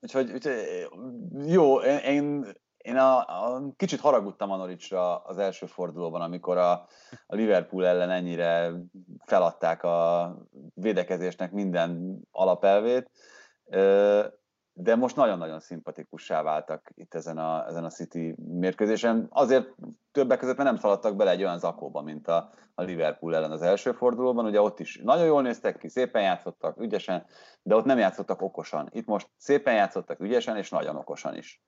[0.00, 0.88] úgyhogy, úgyhogy
[1.46, 2.52] jó, én én
[2.84, 6.72] a, a, kicsit haragudtam a Norwichra az első fordulóban, amikor a,
[7.26, 8.72] a Liverpool ellen ennyire
[9.24, 10.36] feladták a
[10.74, 13.10] védekezésnek minden alapelvét,
[14.74, 19.26] de most nagyon-nagyon szimpatikussá váltak itt ezen a, ezen a City mérkőzésen.
[19.30, 19.74] Azért
[20.12, 23.92] többek között nem szaladtak bele egy olyan zakóba, mint a, a Liverpool ellen az első
[23.92, 24.44] fordulóban.
[24.44, 27.26] Ugye ott is nagyon jól néztek ki, szépen játszottak, ügyesen,
[27.62, 28.88] de ott nem játszottak okosan.
[28.92, 31.62] Itt most szépen játszottak ügyesen, és nagyon okosan is.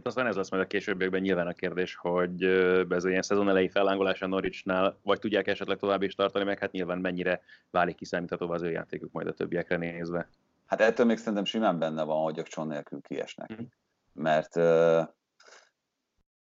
[0.00, 2.44] Hát aztán ez lesz majd a későbbiekben nyilván a kérdés, hogy
[2.88, 6.72] ez ilyen szezon elejé fellángolás a Norwichnál, vagy tudják esetleg tovább is tartani, meg hát
[6.72, 10.28] nyilván mennyire válik kiszámíthatóvá az ő játékuk majd a többiekre nézve.
[10.66, 13.52] Hát ettől még szerintem simán benne van, hogy ők nélkül kiesnek.
[13.52, 13.64] Mm.
[14.12, 14.54] Mert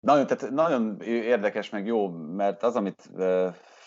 [0.01, 3.11] nagyon, tehát nagyon érdekes, meg jó, mert az, amit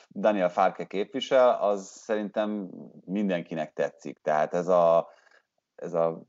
[0.09, 2.69] Daniel Farke képvisel, az szerintem
[3.05, 4.19] mindenkinek tetszik.
[4.21, 5.07] Tehát ez a,
[5.75, 6.21] ez a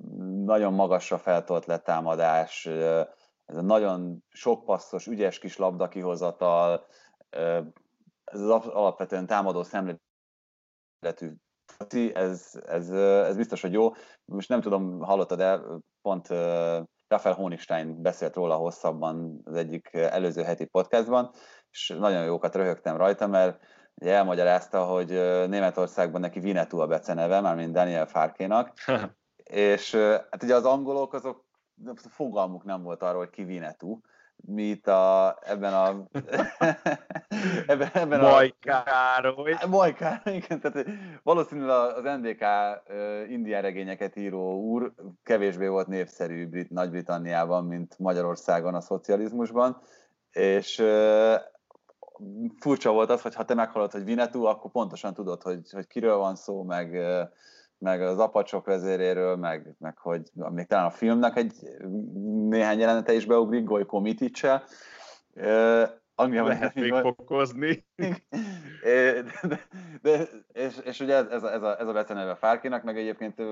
[0.45, 2.69] nagyon magasra feltolt letámadás,
[3.47, 6.87] ez a nagyon sok passzos, ügyes kis labda kihozatal,
[8.25, 9.99] ez az alapvetően támadó szemléletű
[12.15, 13.93] ez, ez, ez biztos, hogy jó.
[14.25, 15.61] Most nem tudom, hallottad de
[16.03, 16.29] pont
[17.09, 21.31] Rafael Honigstein beszélt róla hosszabban az egyik előző heti podcastban,
[21.71, 23.61] és nagyon jókat röhögtem rajta, mert
[23.95, 25.09] elmagyarázta, hogy
[25.49, 28.73] Németországban neki Vinetú a beceneve, mármint Daniel Fárkénak,
[29.45, 29.95] és
[30.31, 31.46] hát ugye az angolok azok
[32.09, 34.01] fogalmuk nem volt arról, hogy ki Vinetú,
[34.37, 35.89] mi itt a, ebben a...
[37.67, 39.57] ebben, ebben Baj Károly.
[39.71, 40.87] Baj Károly, igen, tehát
[41.23, 42.45] valószínűleg az NDK
[43.29, 49.81] indián regényeket író úr kevésbé volt népszerű Brit, Nagy-Britanniában, mint Magyarországon a szocializmusban,
[50.31, 50.83] és
[52.61, 56.17] furcsa volt az, hogy ha te meghallod, hogy Vinetú, akkor pontosan tudod, hogy, hogy kiről
[56.17, 56.99] van szó, meg
[57.79, 61.53] meg az apacsok vezéréről, meg, meg hogy még talán a filmnek egy
[62.49, 64.65] néhány jelenete is beugrik Gojko Mitice,
[66.15, 67.87] ami lehet még fokozni.
[68.83, 69.67] de,
[70.03, 73.43] de, és, és ugye ez, ez, a, ez a, ez a beceneve Fárkinak, meg egyébként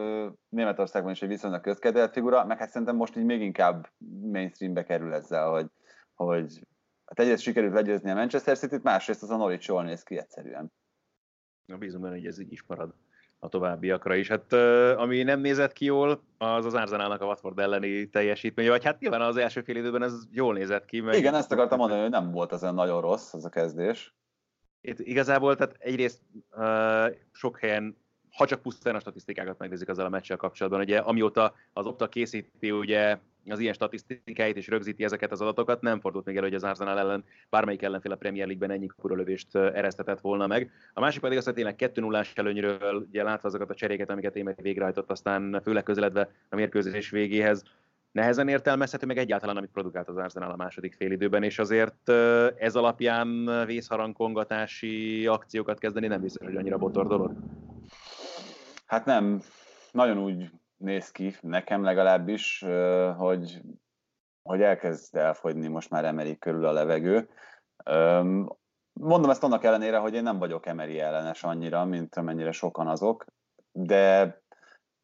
[0.48, 3.88] Németországban is egy viszonylag közkedelt figura, meg hát szerintem most így még inkább
[4.22, 5.66] mainstreambe kerül ezzel, hogy,
[6.14, 6.66] hogy
[7.04, 10.72] hát egyrészt sikerült legyőzni a Manchester City-t, másrészt az a Norwich jól néz ki egyszerűen.
[11.66, 12.94] Na, bízom benne, hogy ez így is marad
[13.44, 14.28] a továbbiakra is.
[14.28, 14.52] Hát
[14.96, 19.20] ami nem nézett ki jól, az az Arsenalnak a Watford elleni teljesítménye, vagy hát nyilván
[19.20, 21.00] az első fél időben ez jól nézett ki.
[21.00, 21.14] Meg...
[21.14, 24.14] Igen, ezt akartam mondani, hogy nem volt olyan nagyon rossz az a kezdés.
[24.80, 26.20] Itt igazából, tehát egyrészt
[26.56, 28.02] uh, sok helyen
[28.36, 32.70] ha csak pusztán a statisztikákat megnézik azzal a meccsel kapcsolatban, ugye amióta az Opta készíti
[32.70, 33.18] ugye
[33.52, 36.98] az ilyen statisztikáit és rögzíti ezeket az adatokat, nem fordult még elő, hogy az Arsenal
[36.98, 40.70] ellen bármelyik ellenfél a Premier League-ben ennyi kurolövést eresztetett volna meg.
[40.92, 44.36] A másik pedig az, hogy tényleg 2 0 előnyről, ugye látva azokat a cseréket, amiket
[44.36, 47.62] én végrehajtott, aztán főleg közeledve a mérkőzés végéhez,
[48.12, 52.08] nehezen értelmezhető meg egyáltalán, amit produkált az Arsenal a második félidőben, és azért
[52.58, 57.32] ez alapján vészharangkongatási akciókat kezdeni nem biztos, hogy annyira botor dolog.
[58.86, 59.42] Hát nem,
[59.92, 60.50] nagyon úgy
[60.84, 62.64] néz ki, nekem legalábbis,
[63.16, 63.62] hogy,
[64.42, 67.28] hogy elkezd elfogyni most már Emery körül a levegő.
[68.92, 73.24] Mondom ezt annak ellenére, hogy én nem vagyok Emery ellenes annyira, mint amennyire sokan azok,
[73.72, 74.38] de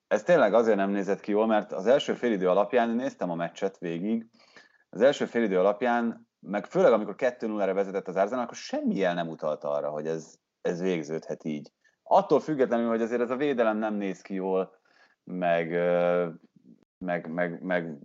[0.06, 3.78] ez tényleg azért nem nézett ki jól, mert az első félidő alapján néztem a meccset
[3.78, 4.26] végig,
[4.90, 9.28] az első félidő alapján, meg főleg amikor 2-0-re vezetett az Arsenal, akkor semmi jel nem
[9.28, 11.72] utalta arra, hogy ez, ez végződhet így.
[12.02, 14.79] Attól függetlenül, hogy azért ez a védelem nem néz ki jól,
[15.30, 15.70] meg,
[16.98, 17.98] meg, meg, meg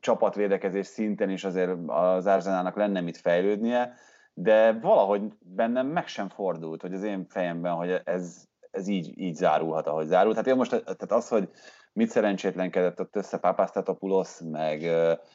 [0.00, 3.94] csapatvédekezés szinten is azért az Arzenálnak lenne mit fejlődnie,
[4.34, 9.34] de valahogy bennem meg sem fordult, hogy az én fejemben, hogy ez, ez így, így
[9.34, 10.36] zárulhat, ahogy zárult.
[10.36, 11.48] Hát én most tehát az, hogy
[11.92, 14.80] mit szerencsétlenkedett ott össze Papasztatopoulos, meg,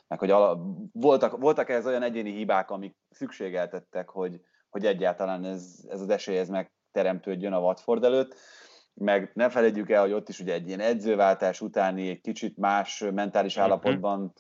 [0.08, 5.86] meg hogy ala, voltak, voltak ez olyan egyéni hibák, amik szükségeltettek, hogy, hogy egyáltalán ez,
[5.90, 8.36] ez az esély ez megteremtődjön a Watford előtt
[9.00, 13.04] meg ne felejtjük el, hogy ott is ugye egy ilyen edzőváltás utáni egy kicsit más
[13.14, 13.64] mentális mhm.
[13.64, 14.34] állapotban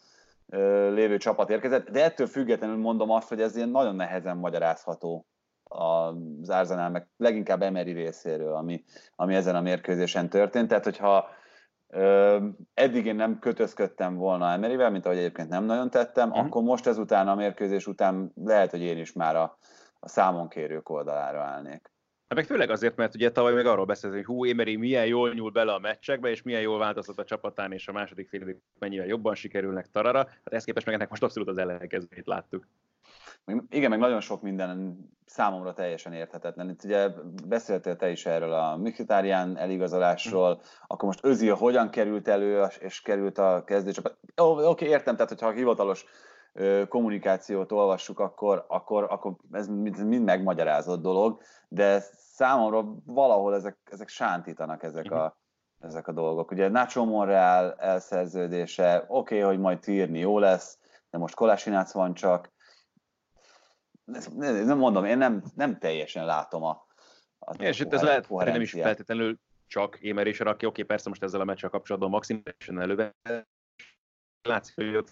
[0.93, 5.25] lévő csapat érkezett, de ettől függetlenül mondom azt, hogy ez ilyen nagyon nehezen magyarázható
[5.63, 8.83] az Arsenal, meg leginkább Emery részéről, ami,
[9.15, 10.67] ami ezen a mérkőzésen történt.
[10.67, 11.29] Tehát, hogyha
[11.87, 12.37] ö,
[12.73, 16.31] eddig én nem kötözködtem volna Emeryvel, mint ahogy egyébként nem nagyon tettem, mm.
[16.31, 19.57] akkor most ezután a mérkőzés után lehet, hogy én is már a,
[19.99, 21.91] a számonkérők oldalára állnék.
[22.27, 25.33] Hát meg főleg azért, mert ugye tavaly még arról beszéltünk, hogy hú, Emery milyen jól
[25.33, 29.07] nyúl bele a meccsekbe, és milyen jól változott a csapatán, és a második fél mennyivel
[29.07, 30.17] jobban sikerülnek tarara.
[30.17, 32.67] Hát ezt képest meg ennek most abszolút az ellenkezőjét láttuk.
[33.69, 36.69] Igen, meg nagyon sok minden számomra teljesen érthetetlen.
[36.69, 37.09] Itt ugye
[37.47, 43.37] beszéltél te is erről a Mkhitaryan eligazolásról, akkor most Özil hogyan került elő, és került
[43.37, 44.17] a kezdőcsapat.
[44.35, 46.05] Oké, okay, értem, tehát hogyha a hivatalos
[46.87, 54.83] kommunikációt olvassuk, akkor, akkor, akkor ez mind megmagyarázott dolog, de számomra valahol ezek, ezek sántítanak
[54.83, 55.37] ezek a,
[55.79, 56.51] ezek a dolgok.
[56.51, 62.13] Ugye Nacho Monreal elszerződése, oké, okay, hogy majd írni jó lesz, de most Kolásinác van
[62.13, 62.55] csak.
[64.35, 66.85] Nem mondom, én nem, nem teljesen látom a,
[67.39, 71.23] a És itt ez lehet, nem is feltétlenül csak émerésre, aki oké, okay, persze most
[71.23, 73.15] ezzel a meccsel kapcsolatban maximálisan előve
[74.41, 75.03] látszik, hogy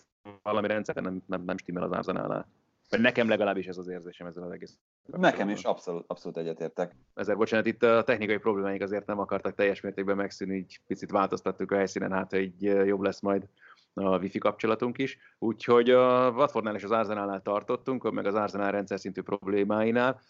[0.43, 2.47] valami rendszer nem, nem, nem stimmel az Arsenalnál.
[2.89, 4.77] Mert nekem legalábbis ez az érzésem ezzel az egész.
[5.05, 6.95] Nekem is, abszolút, abszolút egyetértek.
[7.13, 11.71] Ezért bocsánat, itt a technikai problémáink azért nem akartak teljes mértékben megszűnni, így picit változtattuk
[11.71, 13.47] a helyszínen, hát így jobb lesz majd
[13.93, 18.99] a wifi kapcsolatunk is, úgyhogy a Watfordnál és az Arsenalnál tartottunk, meg az Arsenal rendszer
[18.99, 20.21] szintű problémáinál,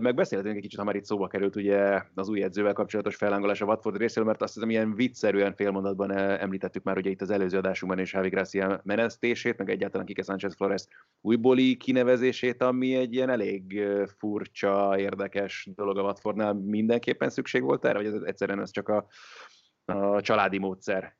[0.00, 3.60] meg beszélhetünk egy kicsit, ha már itt szóba került ugye az új edzővel kapcsolatos fellángolás
[3.60, 7.58] a Watford részéről, mert azt hiszem ilyen viccerűen félmondatban említettük már ugye itt az előző
[7.58, 10.86] adásunkban és Javi Gracia menesztését, meg egyáltalán Kike Sánchez Flores
[11.20, 13.84] újbóli kinevezését, ami egy ilyen elég
[14.18, 16.52] furcsa, érdekes dolog a Watfordnál.
[16.52, 19.06] Mindenképpen szükség volt erre, vagy ez egyszerűen ez csak a
[19.86, 21.14] a családi módszer.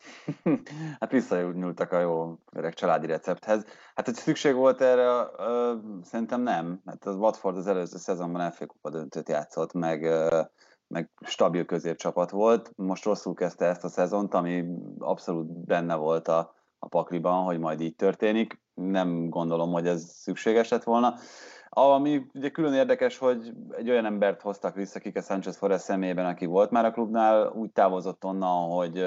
[1.01, 3.65] hát visszanyúltak a jó öreg családi recepthez.
[3.95, 6.81] Hát, hogy szükség volt erre, ö, szerintem nem.
[6.87, 10.41] Hát az Watford az előző szezonban FA Kupa döntőt játszott, meg, ö,
[10.87, 12.73] meg stabil középcsapat volt.
[12.77, 14.65] Most rosszul kezdte ezt a szezont, ami
[14.99, 18.63] abszolút benne volt a, a pakliban, hogy majd így történik.
[18.75, 21.15] Nem gondolom, hogy ez szükséges lett volna.
[21.77, 26.47] Ami ugye külön érdekes, hogy egy olyan embert hoztak vissza Kike Sánchez Forrest személyében, aki
[26.47, 28.99] volt már a klubnál, úgy távozott onnan, hogy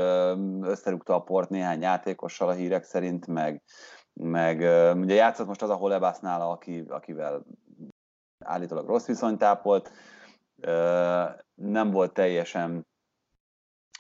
[0.62, 3.64] összerúgta a port néhány játékossal a hírek szerint, meg,
[4.14, 4.58] meg
[4.98, 7.46] ugye játszott most az a Holebász nála, aki, akivel
[8.46, 9.92] állítólag rossz viszonyt tápolt,
[11.56, 12.88] nem volt teljesen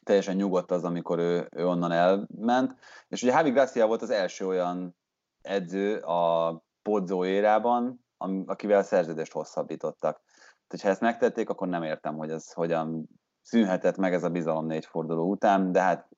[0.03, 2.75] teljesen nyugodt az, amikor ő, ő onnan elment.
[3.07, 4.95] És ugye Javi Gracia volt az első olyan
[5.41, 8.05] edző a Podzó érában,
[8.45, 10.21] akivel szerződést hosszabbítottak.
[10.67, 13.09] Tehát, ha ezt megtették, akkor nem értem, hogy ez hogyan
[13.41, 16.09] szűnhetett meg ez a bizalom négy forduló után, de hát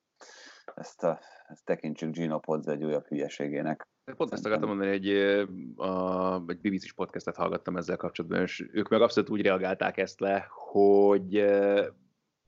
[0.74, 3.88] ezt, a, ezt tekintsük Gino Pozzo egy újabb hülyeségének.
[4.16, 5.08] Pont ezt akartam mondani, hogy
[5.76, 10.46] a, egy BBC-s podcastet hallgattam ezzel kapcsolatban, és ők meg abszolút úgy reagálták ezt le,
[10.48, 11.44] hogy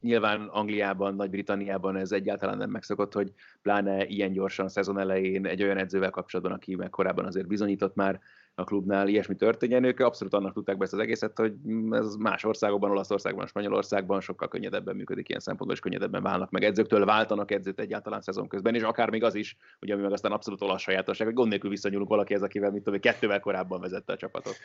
[0.00, 5.78] nyilván Angliában, Nagy-Britanniában ez egyáltalán nem megszokott, hogy pláne ilyen gyorsan szezon elején egy olyan
[5.78, 8.20] edzővel kapcsolatban, aki meg korábban azért bizonyított már
[8.54, 9.84] a klubnál ilyesmi történjen.
[9.84, 11.54] Ők abszolút annak tudták be ezt az egészet, hogy
[11.90, 17.04] ez más országokban, Olaszországban, Spanyolországban sokkal könnyedebben működik ilyen szempontból, és könnyedebben válnak meg edzőktől,
[17.04, 20.62] váltanak edzőt egyáltalán szezon közben, és akár még az is, ugye, ami meg aztán abszolút
[20.62, 24.16] olasz sajátosság, hogy gond nélkül visszanyúlunk valaki ez, akivel, mit tudom, kettővel korábban vezette a
[24.16, 24.56] csapatot.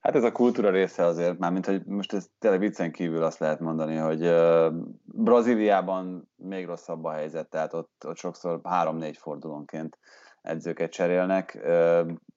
[0.00, 3.38] Hát ez a kultúra része azért, már mint hogy most ez tényleg viccen kívül azt
[3.38, 4.72] lehet mondani, hogy uh,
[5.04, 9.98] Brazíliában még rosszabb a helyzet, tehát ott, ott sokszor három-négy fordulónként
[10.42, 11.58] edzőket cserélnek.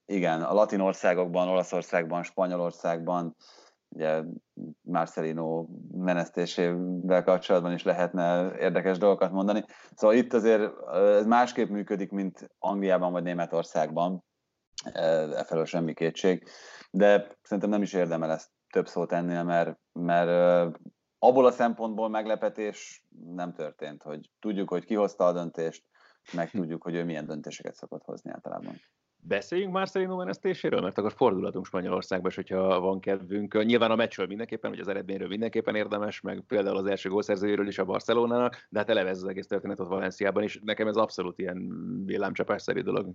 [0.08, 3.36] Igen, a latin országokban, Olaszországban, Spanyolországban,
[3.88, 4.22] ugye
[4.80, 9.64] Marcelino menesztésével kapcsolatban is lehetne érdekes dolgokat mondani.
[9.94, 14.24] Szóval itt azért ez másképp működik, mint Angliában vagy Németországban,
[14.92, 16.48] e felől semmi kétség,
[16.90, 20.76] de szerintem nem is érdemel ezt több szót ennél, mert, mert
[21.18, 25.84] abból a szempontból meglepetés nem történt, hogy tudjuk, hogy ki hozta a döntést,
[26.32, 28.74] meg tudjuk, hogy ő milyen döntéseket szokott hozni általában.
[29.20, 33.64] Beszéljünk Marcelino menesztéséről, mert akkor fordulatunk Spanyolországba, és hogyha van kedvünk.
[33.64, 37.78] Nyilván a meccsről mindenképpen, vagy az eredményről mindenképpen érdemes, meg például az első gólszerzőjéről is
[37.78, 40.60] a Barcelonának, de hát eleve ez az egész történet ott Valenciában is.
[40.64, 41.72] Nekem ez abszolút ilyen
[42.04, 43.10] villámcsapásszerű dolog.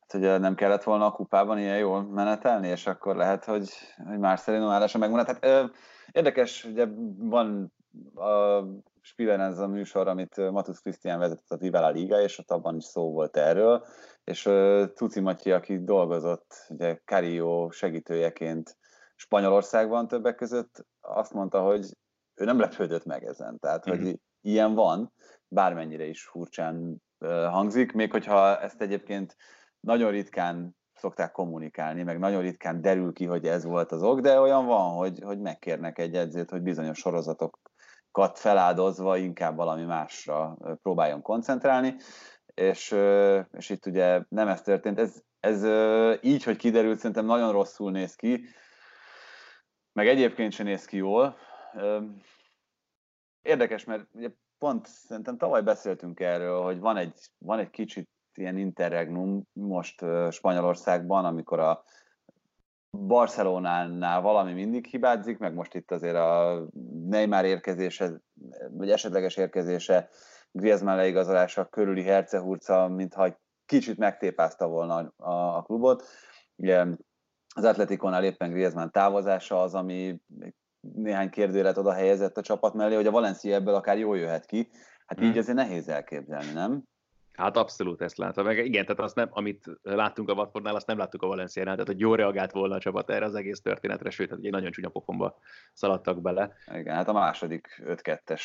[0.00, 3.68] Hát ugye nem kellett volna a kupában ilyen jól menetelni, és akkor lehet, hogy,
[4.08, 5.28] hogy Marcelino állása megmaradt.
[5.28, 5.70] Hát,
[6.12, 7.72] érdekes, ugye van
[8.14, 8.62] a
[9.00, 12.84] Spielen ez a műsor, amit Matusz Krisztián vezetett a Vivala Liga, és ott abban is
[12.84, 13.84] szó volt erről,
[14.28, 18.76] és uh, Tuci Matyi, aki dolgozott ugye Cario segítőjeként
[19.16, 21.96] Spanyolországban többek között, azt mondta, hogy
[22.34, 23.98] ő nem lepődött meg ezen, tehát mm-hmm.
[23.98, 24.16] hogy mhm.
[24.40, 25.12] ilyen van,
[25.48, 29.36] bármennyire is furcsán uh, hangzik, még hogyha ezt egyébként
[29.80, 34.40] nagyon ritkán szokták kommunikálni, meg nagyon ritkán derül ki, hogy ez volt az ok, de
[34.40, 41.22] olyan van, hogy, hogy megkérnek egy edzőt, hogy bizonyos sorozatokat feláldozva inkább valami másra próbáljon
[41.22, 41.96] koncentrálni,
[42.58, 42.96] és,
[43.52, 44.98] és itt ugye nem ez történt.
[44.98, 45.64] Ez, ez
[46.22, 48.44] így, hogy kiderült, szerintem nagyon rosszul néz ki,
[49.92, 51.36] meg egyébként sem néz ki jól.
[53.42, 58.58] Érdekes, mert ugye pont szerintem tavaly beszéltünk erről, hogy van egy, van egy kicsit ilyen
[58.58, 61.84] interregnum most Spanyolországban, amikor a
[62.90, 66.62] Barcelonánál valami mindig hibázik, meg most itt azért a
[67.08, 68.20] Neymar érkezése,
[68.70, 70.08] vagy esetleges érkezése,
[70.50, 76.04] Griezmann leigazolása körüli hercehurca, mintha egy kicsit megtépázta volna a, a klubot.
[76.56, 76.86] Ugye
[77.54, 80.20] az Atletikonál éppen Griezmann távozása az, ami
[80.80, 84.70] néhány kérdőlet oda helyezett a csapat mellé, hogy a Valencia ebből akár jól jöhet ki.
[85.06, 85.38] Hát így hmm.
[85.38, 86.82] azért nehéz elképzelni, nem?
[87.38, 88.44] Hát abszolút ezt látom.
[88.44, 91.88] Meg igen, tehát azt nem, amit láttunk a Watfordnál, azt nem láttuk a Valenciánál, tehát
[91.88, 94.88] hogy jól reagált volna a csapat erre az egész történetre, sőt, hát egy nagyon csúnya
[94.88, 95.38] pofonba
[95.72, 96.52] szaladtak bele.
[96.74, 98.42] Igen, hát a második 5-2-es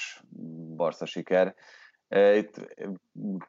[0.75, 1.55] Barca siker.
[2.35, 2.75] Itt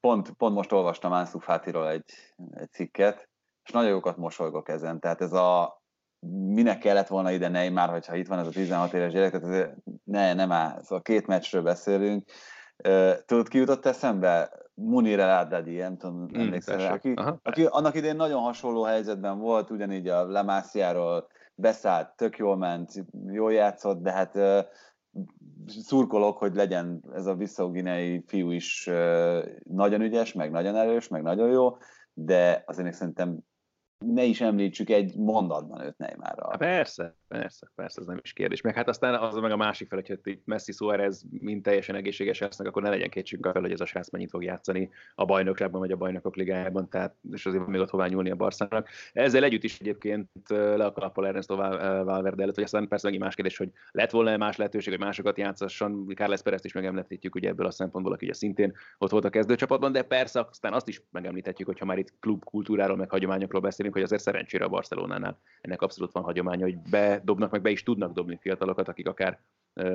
[0.01, 2.05] pont, pont most olvastam Ansu Fátiról egy,
[2.51, 3.29] egy cikket,
[3.65, 5.01] és nagyon jókat mosolygok ezen.
[5.01, 5.83] Tehát ez a
[6.29, 9.69] minek kellett volna ide Neymar, hogyha itt van ez a 16 éves gyerek, tehát ez,
[10.05, 10.83] ne, nem áll.
[10.83, 12.25] Szóval két meccsről beszélünk.
[13.27, 14.51] Tudod, ki jutott eszembe?
[14.75, 19.71] Munir El Haddadi, nem tudom, mm, emlékszel, aki, aki annak idén nagyon hasonló helyzetben volt,
[19.71, 22.93] ugyanígy a Lemásziáról beszállt, tök jól ment,
[23.27, 24.35] jól játszott, de hát
[25.67, 28.91] szurkolok, hogy legyen ez a visszauginei fiú is
[29.63, 31.77] nagyon ügyes, meg nagyon erős, meg nagyon jó,
[32.13, 33.39] de azért még szerintem
[33.99, 36.49] ne is említsük egy mondatban őt Neymarra.
[36.51, 38.61] Hát persze, persze, persze, ez nem is kérdés.
[38.61, 42.67] Meg hát aztán az meg a másik fel, hogy Messi Suarez mind teljesen egészséges lesznek,
[42.67, 45.91] akkor ne legyen kétségünk fel, hogy ez a srác mennyit fog játszani a bajnokságban vagy
[45.91, 48.89] a bajnokok ligájában, tehát és azért még ott hová nyúlni a Barszának.
[49.13, 53.35] Ezzel együtt is egyébként le a kalappal Ernesto Valverde előtt, hogy aztán persze megint más
[53.35, 57.67] kérdés, hogy lett volna más lehetőség, hogy másokat játszasson, Carles Perez is megemlíthetjük ugye ebből
[57.67, 61.69] a szempontból, aki ugye szintén ott volt a kezdőcsapatban, de persze aztán azt is megemlíthetjük,
[61.69, 66.13] hogy ha már itt klubkultúráról, meg hagyományokról beszélünk, hogy azért szerencsére a Barcelonánál ennek abszolút
[66.13, 66.79] van hagyománya, hogy
[67.25, 69.39] bedobnak, meg be is tudnak dobni fiatalokat, akik akár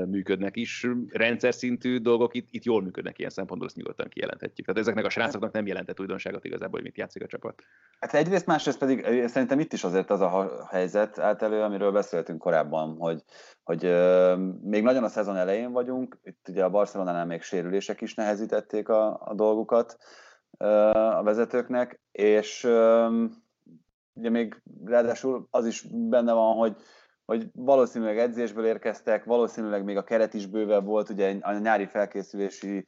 [0.05, 0.87] működnek is.
[1.09, 4.65] Rendszer szintű dolgok itt, itt jól működnek ilyen szempontból, ezt nyugodtan kijelenthetjük.
[4.65, 7.63] Tehát ezeknek a srácoknak nem jelentett újdonságot igazából, hogy mit játszik a csapat.
[7.99, 12.39] Hát egyrészt, másrészt pedig szerintem itt is azért az a helyzet állt elő, amiről beszéltünk
[12.39, 13.23] korábban, hogy,
[13.63, 13.83] hogy
[14.61, 19.21] még nagyon a szezon elején vagyunk, itt ugye a Barcelonánál még sérülések is nehezítették a,
[19.25, 19.97] a dolgukat
[20.57, 23.29] a vezetőknek, és euh,
[24.13, 26.75] ugye még ráadásul az is benne van, hogy,
[27.29, 32.85] hogy valószínűleg edzésből érkeztek, valószínűleg még a keret is bővebb volt, ugye a nyári felkészülési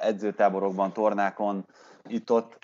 [0.00, 1.66] edzőtáborokban, tornákon,
[2.08, 2.58] itt-ott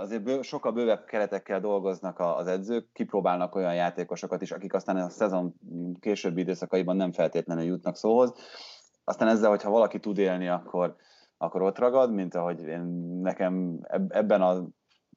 [0.00, 5.08] azért bő, sokkal bővebb keretekkel dolgoznak az edzők, kipróbálnak olyan játékosokat is, akik aztán a
[5.08, 5.54] szezon
[6.00, 8.32] későbbi időszakaiban nem feltétlenül jutnak szóhoz.
[9.04, 10.96] Aztán ezzel, hogyha valaki tud élni, akkor,
[11.36, 12.82] akkor ott ragad, mint ahogy én,
[13.22, 14.66] nekem ebben a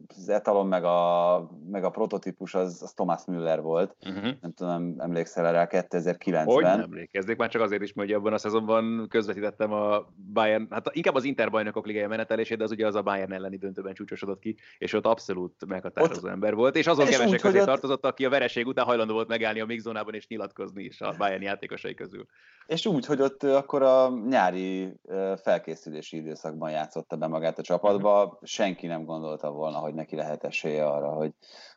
[0.07, 3.95] az etalon meg a, meg a prototípus az, az Thomas Müller volt.
[4.05, 4.31] Uh-huh.
[4.41, 6.45] Nem tudom, emlékszel rá 2009-ben.
[6.45, 10.89] Hogy nem emlékeznék, már csak azért is, hogy abban a szezonban közvetítettem a Bayern, hát
[10.91, 14.39] inkább az Inter bajnokok ligája menetelését, de az ugye az a Bayern elleni döntőben csúcsosodott
[14.39, 16.31] ki, és ott abszolút meghatározó ott...
[16.31, 17.65] ember volt, és azon és kevesek úgy, közé ott...
[17.65, 21.41] tartozott, aki a vereség után hajlandó volt megállni a mixzónában és nyilatkozni is a Bayern
[21.41, 22.25] játékosai közül.
[22.67, 24.93] És úgy, hogy ott akkor a nyári
[25.43, 28.39] felkészülési időszakban játszotta be magát a csapatba, uh-huh.
[28.43, 31.33] senki nem gondolta volna, hogy neki lehet esélye arra, hogy,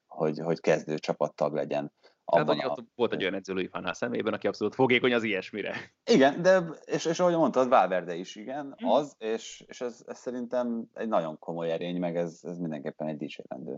[0.06, 1.92] hogy, hogy kezdő csapattag legyen.
[2.30, 2.84] Tehát, hogy a...
[2.94, 5.74] volt egy olyan edző Fánál szemében, aki abszolút fogékony az ilyesmire.
[6.04, 8.90] Igen, de és, és ahogy mondtad, Valverde is igen, hmm.
[8.90, 13.16] az, és, és ez, ez, szerintem egy nagyon komoly erény, meg ez, ez mindenképpen egy
[13.16, 13.76] dicsérendő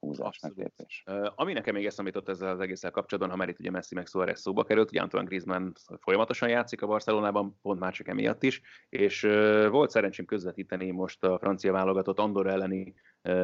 [0.00, 1.04] húzás, megtértés.
[1.06, 4.06] Uh, ami nekem még eszemított ezzel az egésszel kapcsolatban, ha már itt ugye Messi meg
[4.06, 8.60] Suarez szóba került, ugye Antoine Griezmann folyamatosan játszik a Barcelonában, pont már csak emiatt is,
[8.88, 12.94] és uh, volt szerencsém közvetíteni most a francia válogatott Andor elleni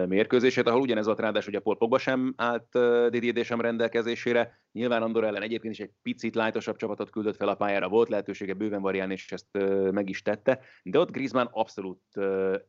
[0.07, 2.69] mérkőzését, ahol ugyanez volt ráadásul, hogy a Paul Pogba sem állt
[3.11, 4.63] Didier rendelkezésére.
[4.73, 8.55] Nyilván Andor ellen egyébként is egy picit lájtosabb csapatot küldött fel a pályára, volt lehetősége
[8.55, 9.47] bőven variálni, és ezt
[9.91, 12.01] meg is tette, de ott Griezmann abszolút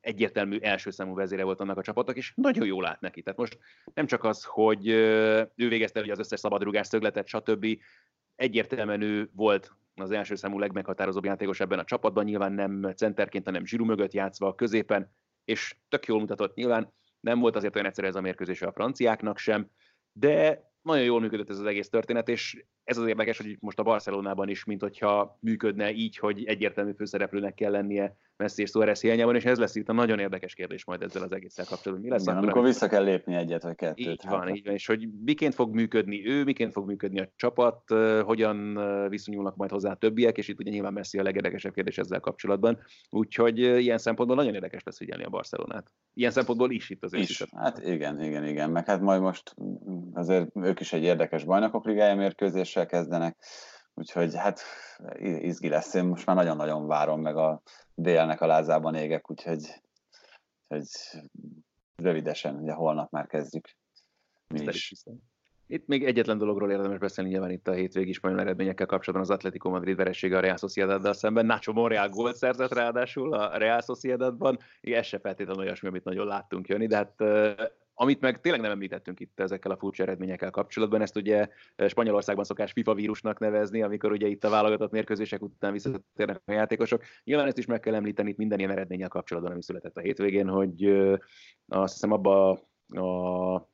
[0.01, 3.21] egyértelmű első számú vezére volt annak a csapatnak, és nagyon jól lát neki.
[3.21, 3.57] Tehát most
[3.93, 7.65] nem csak az, hogy ő végezte ugye az összes szabadrugás szögletet, stb.
[8.35, 13.65] Egyértelműen ő volt az első számú legmeghatározóbb játékos ebben a csapatban, nyilván nem centerként, hanem
[13.65, 15.11] Zsiru mögött játszva a középen,
[15.45, 19.37] és tök jól mutatott nyilván, nem volt azért olyan egyszerű ez a mérkőzés a franciáknak
[19.37, 19.69] sem,
[20.11, 23.83] de nagyon jól működött ez az egész történet, és ez az érdekes, hogy most a
[23.83, 29.35] Barcelonában is, mint hogyha működne így, hogy egyértelmű főszereplőnek kell lennie Messi és Suarez hiányában,
[29.35, 32.05] és ez lesz itt a nagyon érdekes kérdés majd ezzel az egésszel kapcsolatban.
[32.05, 34.07] Mi lesz Igen, akkor, amikor vissza kell lépni egyet vagy kettőt.
[34.07, 34.33] Így hát.
[34.33, 37.81] van, így van, és hogy miként fog működni ő, miként fog működni a csapat,
[38.23, 38.79] hogyan
[39.09, 42.79] viszonyulnak majd hozzá a többiek, és itt ugye nyilván Messi a legérdekesebb kérdés ezzel kapcsolatban.
[43.09, 45.91] Úgyhogy ilyen szempontból nagyon érdekes lesz figyelni a Barcelonát.
[46.13, 47.43] Ilyen szempontból is itt az is.
[47.55, 48.69] Hát igen, igen, igen.
[48.69, 49.55] Meg hát majd most
[50.13, 52.15] azért ők is egy érdekes bajnokok ligája
[52.75, 53.37] mérkőzéssel kezdenek,
[53.93, 54.61] úgyhogy hát
[55.19, 55.93] izgi lesz.
[55.93, 57.61] Én most már nagyon-nagyon várom meg a
[57.93, 59.81] délnek a lázában égek, úgyhogy,
[60.67, 60.89] úgyhogy
[61.95, 63.67] rövidesen, ugye holnap már kezdjük.
[64.47, 64.93] Mi is.
[65.67, 69.69] Itt még egyetlen dologról érdemes beszélni, nyilván itt a hétvégi spanyol eredményekkel kapcsolatban az Atletico
[69.69, 71.45] Madrid veresége a Real Sociedaddal szemben.
[71.45, 74.57] Nacho Monreal gólt szerzett ráadásul a Real Sociedadban.
[74.81, 77.23] Igen, ez se feltétlenül olyasmi, amit nagyon láttunk jönni, de hát
[77.95, 82.43] amit meg tényleg nem említettünk itt ezekkel a furcsa eredményekkel kapcsolatban, ezt ugye eh, Spanyolországban
[82.43, 87.03] szokás FIFA vírusnak nevezni, amikor ugye itt a válogatott mérkőzések után visszatérnek a játékosok.
[87.23, 90.47] Nyilván ezt is meg kell említeni itt minden ilyen eredménnyel kapcsolatban, ami született a hétvégén,
[90.47, 91.17] hogy eh,
[91.67, 92.51] azt hiszem abba
[92.87, 93.73] a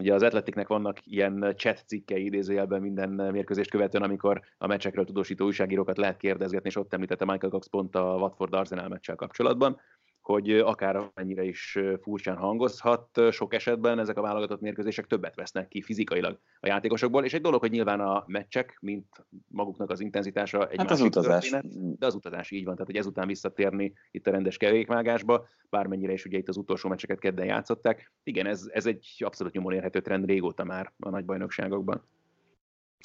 [0.00, 5.44] Ugye az Atletiknek vannak ilyen chat cikkei idézőjelben minden mérkőzést követően, amikor a meccsekről tudósító
[5.44, 9.80] újságírókat lehet kérdezgetni, és ott említette Michael Cox pont a Watford Arsenal meccsel kapcsolatban,
[10.22, 15.82] hogy akár mennyire is furcsán hangozhat, sok esetben ezek a válogatott mérkőzések többet vesznek ki
[15.82, 20.78] fizikailag a játékosokból, és egy dolog, hogy nyilván a meccsek, mint maguknak az intenzitása egy
[20.78, 21.48] hát másik az utazás.
[21.48, 26.12] Történet, de az utazás így van, tehát hogy ezután visszatérni itt a rendes kerékvágásba, bármennyire
[26.12, 28.12] is ugye itt az utolsó meccseket kedden játszották.
[28.22, 32.04] Igen, ez, ez egy abszolút nyomon érhető trend régóta már a nagybajnokságokban.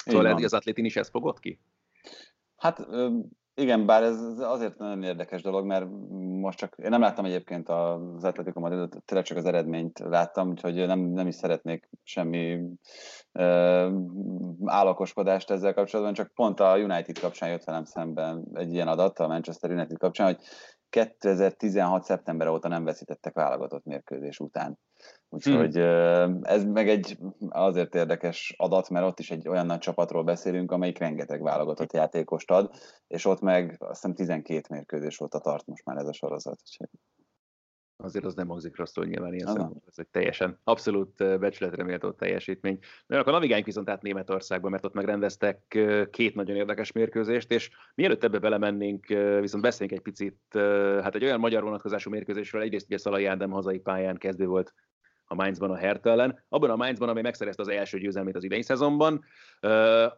[0.04, 1.58] Szóval lehet, hogy az atlétin is ezt fogott ki?
[2.56, 2.86] Hát
[3.58, 5.86] igen, bár ez azért nagyon érdekes dolog, mert
[6.40, 10.86] most csak, én nem láttam egyébként az Atletico Madrid, tényleg csak az eredményt láttam, úgyhogy
[10.86, 12.60] nem, nem is szeretnék semmi
[13.32, 13.92] uh,
[14.64, 19.26] állakoskodást ezzel kapcsolatban, csak pont a United kapcsán jött velem szemben egy ilyen adat, a
[19.26, 20.38] Manchester United kapcsán, hogy
[20.88, 22.04] 2016.
[22.04, 24.78] szeptember óta nem veszítettek válogatott mérkőzés után.
[25.28, 26.40] Úgyhogy hmm.
[26.42, 27.18] ez meg egy
[27.48, 32.50] azért érdekes adat, mert ott is egy olyan nagy csapatról beszélünk, amelyik rengeteg válogatott játékost
[32.50, 32.70] ad,
[33.06, 36.60] és ott meg azt hiszem 12 mérkőzés óta tart most már ez a sorozat.
[36.64, 36.88] Úgyhogy
[38.02, 39.82] azért az nem hangzik rosszul nyilván ilyen szempontból.
[39.86, 42.78] Ez egy teljesen abszolút becsületre méltó teljesítmény.
[43.06, 45.78] Na, akkor navigáljunk viszont át Németországba, mert ott megrendeztek
[46.10, 49.06] két nagyon érdekes mérkőzést, és mielőtt ebbe belemennénk,
[49.40, 50.38] viszont beszéljünk egy picit,
[51.02, 54.74] hát egy olyan magyar vonatkozású mérkőzésről, egyrészt ugye Szalai Ádám hazai pályán kezdő volt
[55.28, 56.44] a Mainzban a Hertha ellen.
[56.48, 59.24] Abban a Mainzban, ami megszerezte az első győzelmét az idei szezonban,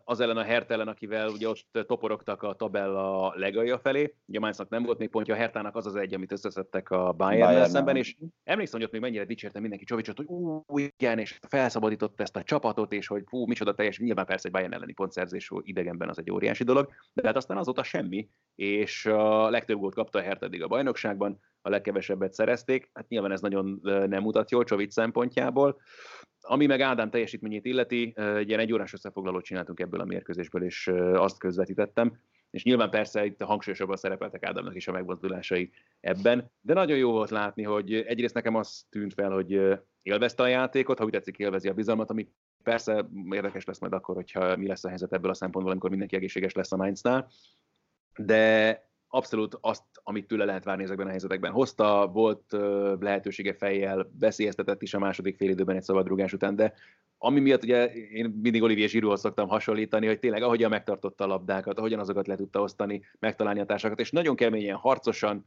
[0.05, 4.15] az ellen a Hertha ellen, akivel ugye ott toporogtak a tabella legalja felé.
[4.27, 7.13] Ugye a Mainznak nem volt még pontja, a Hertának az az egy, amit összeszedtek a
[7.13, 11.39] bayern szemben, és emlékszem, hogy ott még mennyire dicsérte mindenki Csovicsot, hogy ú, igen, és
[11.49, 15.51] felszabadított ezt a csapatot, és hogy fú, micsoda teljes, nyilván persze egy Bayern elleni pontszerzés
[15.63, 20.19] idegenben az egy óriási dolog, de hát aztán azóta semmi, és a legtöbb gólt kapta
[20.19, 22.91] a Hertha eddig a bajnokságban, a legkevesebbet szerezték.
[22.93, 25.81] Hát nyilván ez nagyon nem mutat jól Csovic szempontjából.
[26.41, 30.91] Ami meg Ádám teljesítményét illeti, egy ilyen egy órás összefoglalót csináltunk ebből a mérkőzésből, és
[31.15, 32.19] azt közvetítettem.
[32.51, 37.31] És nyilván persze itt hangsúlyosabban szerepeltek Ádámnak is a megmozdulásai ebben, de nagyon jó volt
[37.31, 41.69] látni, hogy egyrészt nekem az tűnt fel, hogy élvezte a játékot, ha úgy tetszik, élvezi
[41.69, 42.29] a bizalmat, ami
[42.63, 46.17] persze érdekes lesz majd akkor, hogyha mi lesz a helyzet ebből a szempontból, amikor mindenki
[46.17, 47.31] egészséges lesz a Mainznál,
[48.17, 51.53] de abszolút azt, amit tőle lehet várni ezekben a helyzetekben.
[51.53, 52.57] Hozta, volt
[53.01, 56.73] lehetősége fejjel, veszélyeztetett is a második fél időben egy szabadrugás után, de
[57.19, 61.79] ami miatt ugye én mindig Olivier Zsirúhoz szoktam hasonlítani, hogy tényleg ahogyan megtartotta a labdákat,
[61.79, 65.45] ahogyan azokat le tudta osztani, megtalálni a társakat, és nagyon keményen, harcosan,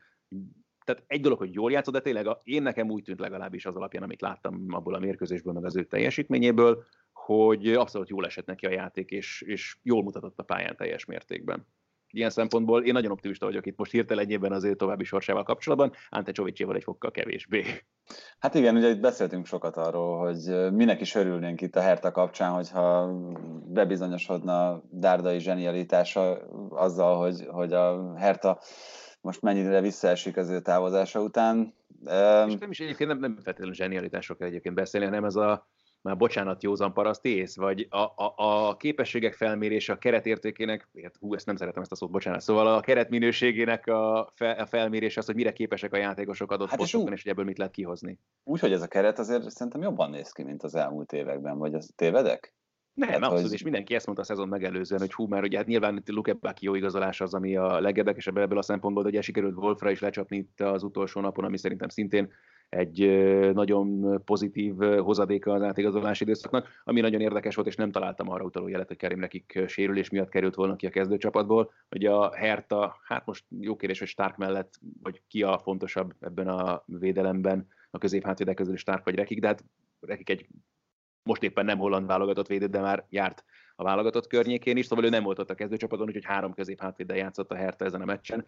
[0.86, 3.76] tehát egy dolog, hogy jól játszott, de tényleg a, én nekem úgy tűnt legalábbis az
[3.76, 6.84] alapján, amit láttam abból a mérkőzésből, meg az ő teljesítményéből,
[7.14, 11.66] hogy abszolút jól esett neki a játék, és, és jól mutatott a pályán teljes mértékben
[12.14, 16.32] ilyen szempontból én nagyon optimista vagyok itt most hirtelenjében az ő további sorsával kapcsolatban, Ante
[16.32, 17.66] Csovicséval egy fokkal kevésbé.
[18.40, 22.52] Hát igen, ugye itt beszéltünk sokat arról, hogy minek is örülnénk itt a Herta kapcsán,
[22.52, 23.12] hogyha
[23.66, 26.38] bebizonyosodna Dárdai zsenialitása
[26.70, 28.60] azzal, hogy, hogy a Herta
[29.22, 31.74] most mennyire visszaesik az ő távozása után.
[32.48, 35.68] És nem is egyébként nem, nem feltétlenül zsenialitásról kell egyébként beszélni, hanem ez a
[36.04, 40.88] már bocsánat, józan paraszt ész, vagy a, a, a képességek felmérése a keretértékének,
[41.20, 44.66] hú, ezt nem szeretem ezt a szót, bocsánat, szóval a keret minőségének a, fel, a
[44.66, 47.58] felmérése az, hogy mire képesek a játékosok adott hát posztokon, és, és hogy ebből mit
[47.58, 48.20] lehet kihozni.
[48.44, 51.74] Úgy, hogy ez a keret azért szerintem jobban néz ki, mint az elmúlt években, vagy
[51.74, 52.54] az tévedek?
[52.94, 53.54] Nem, hát, abszolút, hogy...
[53.54, 56.38] és mindenki ezt mondta a szezon megelőzően, hogy hú, mert ugye hát nyilván itt Luke
[56.60, 60.62] jó igazolás az, ami a legérdekesebb ebből a szempontból, hogy sikerült Wolfra is lecsapni itt
[60.62, 62.34] az utolsó napon, ami szerintem szintén
[62.74, 63.08] egy
[63.54, 68.68] nagyon pozitív hozadéka az átigazolási időszaknak, ami nagyon érdekes volt, és nem találtam arra utaló
[68.68, 73.26] jelet, hogy Kerim nekik sérülés miatt került volna ki a kezdőcsapatból, hogy a Herta, hát
[73.26, 78.56] most jó kérdés, hogy Stark mellett, vagy ki a fontosabb ebben a védelemben, a középhátvédek
[78.56, 79.64] közül Stark vagy Rekik, de hát
[80.00, 80.48] Rekik egy
[81.24, 83.44] most éppen nem holland válogatott védő, de már járt
[83.76, 87.52] a válogatott környékén is, szóval ő nem volt ott a kezdőcsapaton, úgyhogy három középhátvéddel játszott
[87.52, 88.46] a Herta ezen a meccsen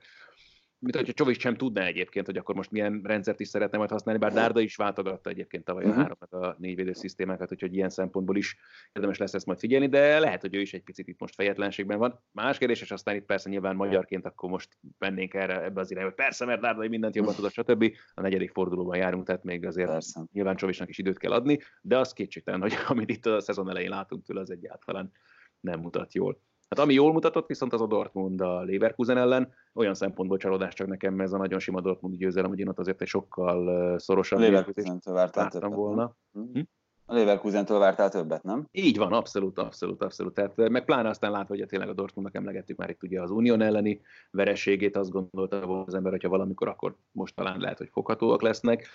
[0.79, 4.19] mint hogyha Csovics sem tudná egyébként, hogy akkor most milyen rendszert is szeretne majd használni,
[4.19, 5.97] bár Dárda is váltogatta egyébként tavaly a mhm.
[5.97, 8.57] háromat a négy szisztémákat, úgyhogy ilyen szempontból is
[8.93, 11.97] érdemes lesz ezt majd figyelni, de lehet, hogy ő is egy picit itt most fejetlenségben
[11.97, 12.19] van.
[12.31, 16.11] Más kérdés, és aztán itt persze nyilván magyarként akkor most mennénk erre ebbe az irányba,
[16.11, 17.91] persze, mert Dárdai mindent jobban tudott, stb.
[18.13, 20.23] A negyedik fordulóban járunk, tehát még azért persze.
[20.31, 23.89] nyilván Csovicsnak is időt kell adni, de az kétségtelen, hogy amit itt a szezon elején
[23.89, 25.11] látunk tőle, az egyáltalán
[25.59, 26.39] nem mutat jól.
[26.75, 30.87] Hát ami jól mutatott, viszont az a Dortmund a Leverkusen ellen, olyan szempontból csalódás csak
[30.87, 35.03] nekem ez a nagyon sima Dortmund győzelem, hogy én ott azért egy sokkal szorosabb mérkőzést
[35.03, 36.15] vártam volna.
[36.33, 36.59] Hm?
[37.07, 38.67] A Leverkusentől vártál többet, nem?
[38.71, 40.33] Így van, abszolút, abszolút, abszolút.
[40.33, 43.61] Tehát meg pláne aztán látva, hogy tényleg a Dortmundnak emlegettük már itt ugye az Unión
[43.61, 44.01] elleni
[44.31, 48.87] vereségét, azt gondolta az ember, hogyha valamikor, akkor most talán lehet, hogy foghatóak lesznek.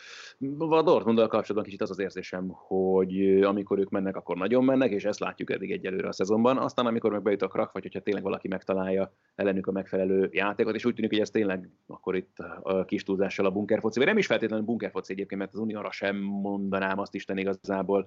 [0.59, 5.05] A Dortmunddal kapcsolatban kicsit az az érzésem, hogy amikor ők mennek, akkor nagyon mennek, és
[5.05, 6.59] ezt látjuk eddig egyelőre a szezonban.
[6.59, 10.75] Aztán, amikor meg bejut a krak, vagy hogyha tényleg valaki megtalálja ellenük a megfelelő játékot,
[10.75, 14.19] és úgy tűnik, hogy ez tényleg akkor itt a kis túlzással a bunkerfoci, vagy nem
[14.19, 17.99] is feltétlenül bunkerfoci egyébként, mert az Unióra sem mondanám azt Isten igazából,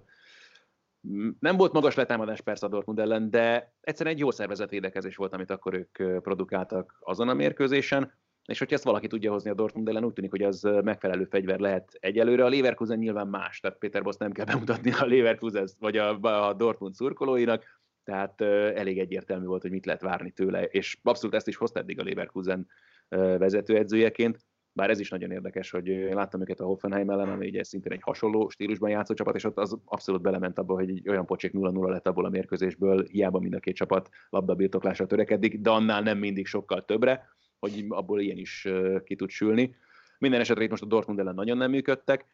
[1.40, 5.34] nem volt magas letámadás persze a Dortmund ellen, de egyszerűen egy jó szervezett védekezés volt,
[5.34, 8.14] amit akkor ők produkáltak azon a mérkőzésen,
[8.46, 11.60] és hogyha ezt valaki tudja hozni a Dortmund ellen, úgy tűnik, hogy az megfelelő fegyver
[11.60, 12.46] lehet egyelőre.
[12.46, 16.54] A Leverkusen nyilván más, tehát Péter Bosz nem kell bemutatni a Leverkusen vagy a, a
[16.54, 18.42] Dortmund szurkolóinak, tehát
[18.76, 22.04] elég egyértelmű volt, hogy mit lehet várni tőle, és abszolút ezt is hozta eddig a
[22.04, 22.68] Leverkusen
[23.10, 24.40] vezetőedzőjeként
[24.74, 28.02] bár ez is nagyon érdekes, hogy láttam őket a Hoffenheim ellen, ami ugye szintén egy
[28.02, 31.90] hasonló stílusban játszó csapat, és ott az abszolút belement abba, hogy egy olyan pocsék 0-0
[31.90, 36.46] lett abból a mérkőzésből, hiába mind a két csapat labdabirtoklásra törekedik, de annál nem mindig
[36.46, 37.26] sokkal többre,
[37.60, 38.68] hogy abból ilyen is
[39.04, 39.76] ki tud sülni.
[40.20, 42.26] Minden esetre itt most a Dortmund ellen nagyon nem működtek,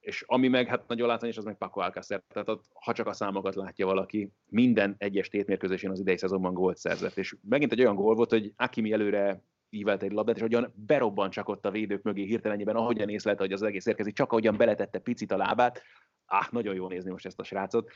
[0.00, 2.22] és ami meg hát nagyon látványos, az meg Paco Alcacer.
[2.28, 6.76] Tehát ott, ha csak a számokat látja valaki, minden egyes tétmérkőzésén az idei szezonban gólt
[6.76, 7.16] szerzett.
[7.16, 9.42] És megint egy olyan gól volt, hogy Akimi előre
[9.72, 13.52] ívelt egy labdát, és hogyan berobban csak ott a védők mögé hirtelenjében, ahogyan észlelte, hogy
[13.52, 15.82] az egész érkezik, csak ahogyan beletette picit a lábát.
[16.26, 17.90] Ah, nagyon jó nézni most ezt a srácot.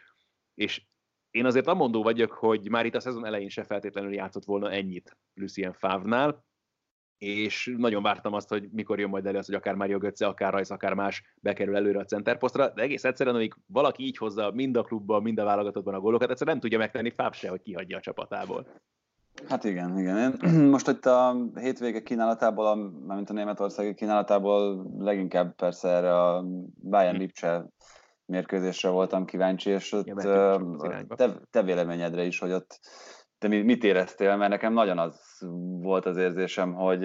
[0.54, 0.86] És
[1.30, 5.16] én azért amondó vagyok, hogy már itt a szezon elején se feltétlenül játszott volna ennyit
[5.34, 6.44] Lucien Favnál,
[7.18, 10.52] és nagyon vártam azt, hogy mikor jön majd elő az, hogy akár Mario Götze, akár
[10.52, 14.76] Rajsz, akár más bekerül előre a centerposztra, de egész egyszerűen, amíg valaki így hozza mind
[14.76, 17.96] a klubban, mind a válogatottban a gólokat, egyszerűen nem tudja megtenni Fáv se, hogy kihagyja
[17.96, 18.66] a csapatából.
[19.48, 20.16] Hát igen, igen.
[20.16, 22.76] Én most itt a hétvége kínálatából,
[23.06, 26.44] mint a németországi kínálatából leginkább persze erre a
[26.82, 27.20] Bayern hm.
[27.20, 27.66] Lipcse
[28.24, 30.04] mérkőzésre voltam kíváncsi, és ott
[31.16, 32.80] te, te véleményedre is, hogy ott
[33.38, 35.38] te mit éreztél, mert nekem nagyon az
[35.80, 37.04] volt az érzésem, hogy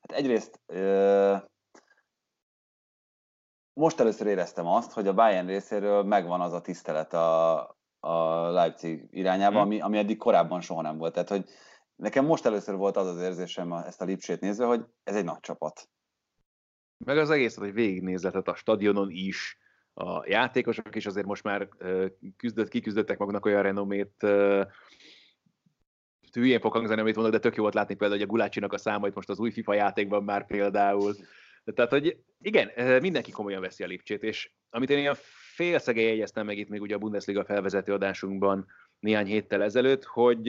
[0.00, 0.60] hát egyrészt
[3.72, 9.08] most először éreztem azt, hogy a Bayern részéről megvan az a tisztelet a, a Leipzig
[9.10, 9.64] irányába, hmm.
[9.64, 11.12] ami, ami eddig korábban soha nem volt.
[11.12, 11.44] Tehát, hogy
[11.96, 15.40] nekem most először volt az az érzésem ezt a Lipsét nézve, hogy ez egy nagy
[15.40, 15.88] csapat.
[17.04, 19.58] Meg az egészet, hogy végignézletet a stadionon is,
[19.94, 21.68] a játékosok is azért most már
[22.36, 24.26] küzdött, kiküzdöttek maguknak olyan renomét,
[26.32, 28.78] hülyén fog hangzani, amit mondok, de tök jó volt látni például, hogy a Gulácsinak a
[28.78, 31.14] számait most az új FIFA játékban már például.
[31.64, 35.16] Tehát, hogy igen, mindenki komolyan veszi a Lipcsét, és amit én ilyen
[35.58, 38.66] félszege jegyeztem meg itt még ugye a Bundesliga felvezető adásunkban
[39.00, 40.48] néhány héttel ezelőtt, hogy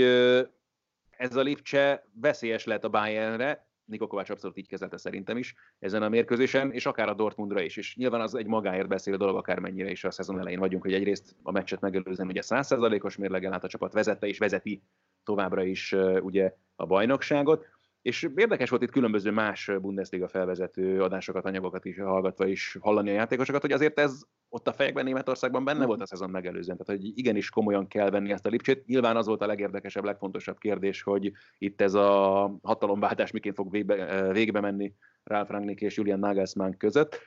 [1.09, 6.03] ez a Lipcse veszélyes lehet a Bayernre, Niko Kovács abszolút így kezelte szerintem is ezen
[6.03, 7.77] a mérkőzésen, és akár a Dortmundra is.
[7.77, 11.35] És nyilván az egy magáért beszélő dolog, akármennyire is a szezon elején vagyunk, hogy egyrészt
[11.43, 14.81] a meccset megelőzően ugye 100%-os mérlegen át a csapat vezette és vezeti
[15.23, 17.65] továbbra is ugye a bajnokságot.
[18.01, 23.13] És érdekes volt itt különböző más Bundesliga felvezető adásokat, anyagokat is hallgatva is hallani a
[23.13, 26.77] játékosokat, hogy azért ez ott a fejekben Németországban benne volt a szezon megelőzően.
[26.77, 28.85] Tehát, hogy igenis komolyan kell venni ezt a lipcsét.
[28.85, 34.31] Nyilván az volt a legérdekesebb, legfontosabb kérdés, hogy itt ez a hatalomváltás miként fog végbe,
[34.31, 34.93] végbe menni
[35.23, 37.19] Ralf Rangnick és Julian Nagelsmann között.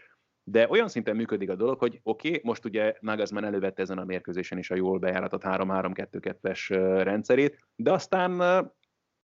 [0.45, 4.05] De olyan szinten működik a dolog, hogy oké, okay, most ugye Nagelsmann elővette ezen a
[4.05, 6.67] mérkőzésen is a jól bejáratott 3-3-2-2-es
[7.03, 8.41] rendszerét, de aztán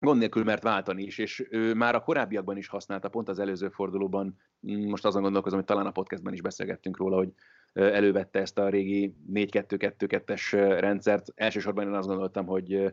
[0.02, 3.68] gond nélkül mert váltani is, és ő már a korábbiakban is használta, pont az előző
[3.68, 4.36] fordulóban,
[4.70, 7.32] mm, most azon gondolkozom, hogy talán a podcastben is beszélgettünk róla, hogy
[7.72, 11.26] elővette ezt a régi 4-2-2-2-es rendszert.
[11.34, 12.92] Elsősorban én azt gondoltam, hogy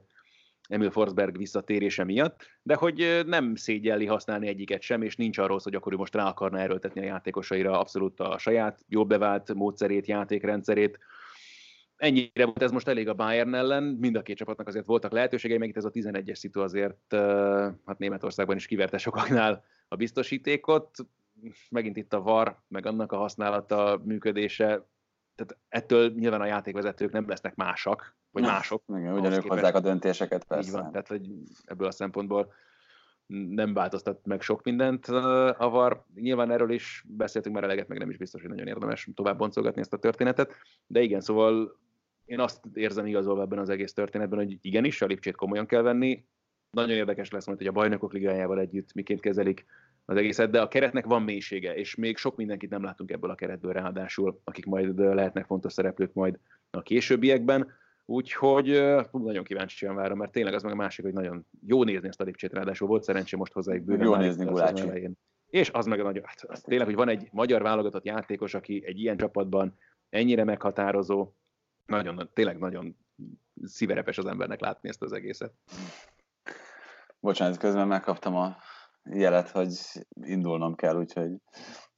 [0.68, 5.76] Emil Forsberg visszatérése miatt, de hogy nem szégyelli használni egyiket sem, és nincs arról, hogy
[5.76, 10.99] akkor ő most rá akarna erőltetni a játékosaira abszolút a saját jobb bevált módszerét, játékrendszerét,
[11.99, 15.57] ennyire volt ez most elég a Bayern ellen, mind a két csapatnak azért voltak lehetőségei,
[15.57, 17.13] meg itt ez a 11-es szitu azért,
[17.85, 20.89] hát Németországban is kiverte sokaknál a biztosítékot,
[21.69, 24.65] megint itt a VAR, meg annak a használata, működése,
[25.35, 28.83] tehát ettől nyilván a játékvezetők nem lesznek másak, vagy mások.
[28.87, 30.69] Igen, ugyanúgy hozzák a döntéseket, persze.
[30.69, 31.29] Így van, tehát hogy
[31.65, 32.53] ebből a szempontból
[33.49, 36.03] nem változtat meg sok mindent a VAR.
[36.15, 39.81] Nyilván erről is beszéltünk már eleget, meg nem is biztos, hogy nagyon érdemes tovább boncolgatni
[39.81, 40.55] ezt a történetet,
[40.87, 41.79] de igen, szóval
[42.30, 46.25] én azt érzem igazolva ebben az egész történetben, hogy igenis, a Lipcsét komolyan kell venni.
[46.71, 49.65] Nagyon érdekes lesz majd, hogy a bajnokok ligájával együtt miként kezelik
[50.05, 53.36] az egészet, de a keretnek van mélysége, és még sok mindenkit nem látunk ebből a
[53.36, 57.71] keretből ráadásul, akik majd lehetnek fontos szereplők majd a későbbiekben.
[58.05, 58.67] Úgyhogy
[59.11, 62.23] nagyon kíváncsian várom, mert tényleg az meg a másik, hogy nagyon jó nézni ezt a
[62.23, 64.05] Lipcsét, ráadásul volt szerencsém most hozzájuk bőven.
[64.05, 65.09] Jó nézni Gulácsi.
[65.49, 68.84] és az meg a nagy, hát az tényleg, hogy van egy magyar válogatott játékos, aki
[68.86, 69.77] egy ilyen csapatban
[70.09, 71.34] ennyire meghatározó,
[71.89, 72.97] nagyon, tényleg nagyon
[73.63, 75.53] szíverepes az embernek látni ezt az egészet.
[77.19, 78.57] Bocsánat, közben megkaptam a
[79.03, 79.73] jelet, hogy
[80.21, 81.31] indulnom kell, úgyhogy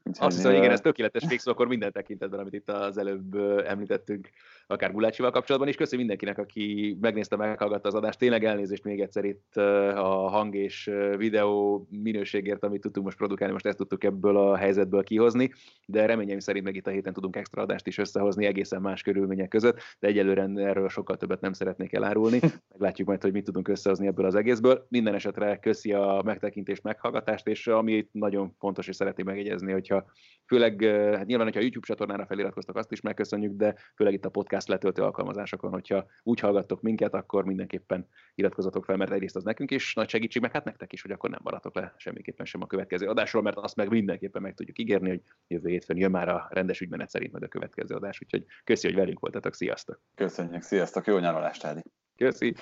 [0.03, 3.35] Úgyhogy Azt hiszem, hogy igen, ez tökéletes végszó, akkor minden tekintetben, amit itt az előbb
[3.65, 4.29] említettünk,
[4.71, 5.75] akár Gulácsival kapcsolatban is.
[5.75, 8.19] Köszönöm mindenkinek, aki megnézte, meghallgatta az adást.
[8.19, 9.55] Tényleg elnézést még egyszer itt
[9.95, 15.03] a hang és videó minőségért, amit tudtunk most produkálni, most ezt tudtuk ebből a helyzetből
[15.03, 15.51] kihozni,
[15.85, 19.47] de reményeim szerint meg itt a héten tudunk extra adást is összehozni egészen más körülmények
[19.47, 22.39] között, de egyelőre erről sokkal többet nem szeretnék elárulni.
[22.71, 24.85] Meglátjuk majd, hogy mit tudunk összehozni ebből az egészből.
[24.89, 30.05] Minden esetre köszi a megtekintést, meghallgatást, és ami nagyon fontos, és szeretném megjegyezni, hogyha
[30.45, 30.83] főleg,
[31.15, 34.29] hát nyilván, hogyha a YouTube csatornára feliratkoztak, azt is megköszönjük, de főleg itt a
[34.61, 39.71] podcast letöltő alkalmazásokon, hogyha úgy hallgattok minket, akkor mindenképpen iratkozatok fel, mert egyrészt az nekünk
[39.71, 42.67] is nagy segítség, meg hát nektek is, hogy akkor nem maradtok le semmiképpen sem a
[42.67, 46.47] következő adásról, mert azt meg mindenképpen meg tudjuk ígérni, hogy jövő hétfőn jön már a
[46.49, 50.01] rendes ügymenet szerint majd a következő adás, úgyhogy köszi, hogy velünk voltatok, sziasztok!
[50.15, 51.81] Köszönjük, sziasztok, jó nyaralást, Ádi!
[52.15, 52.55] Köszi!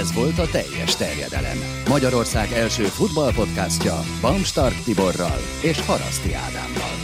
[0.00, 1.56] Ez volt a teljes terjedelem.
[1.88, 6.94] Magyarország első futballpodcastja Bamstart Tiborral és Haraszti Ádámmal.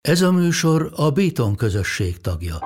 [0.00, 2.58] Ez a műsor a Béton közösség tagja.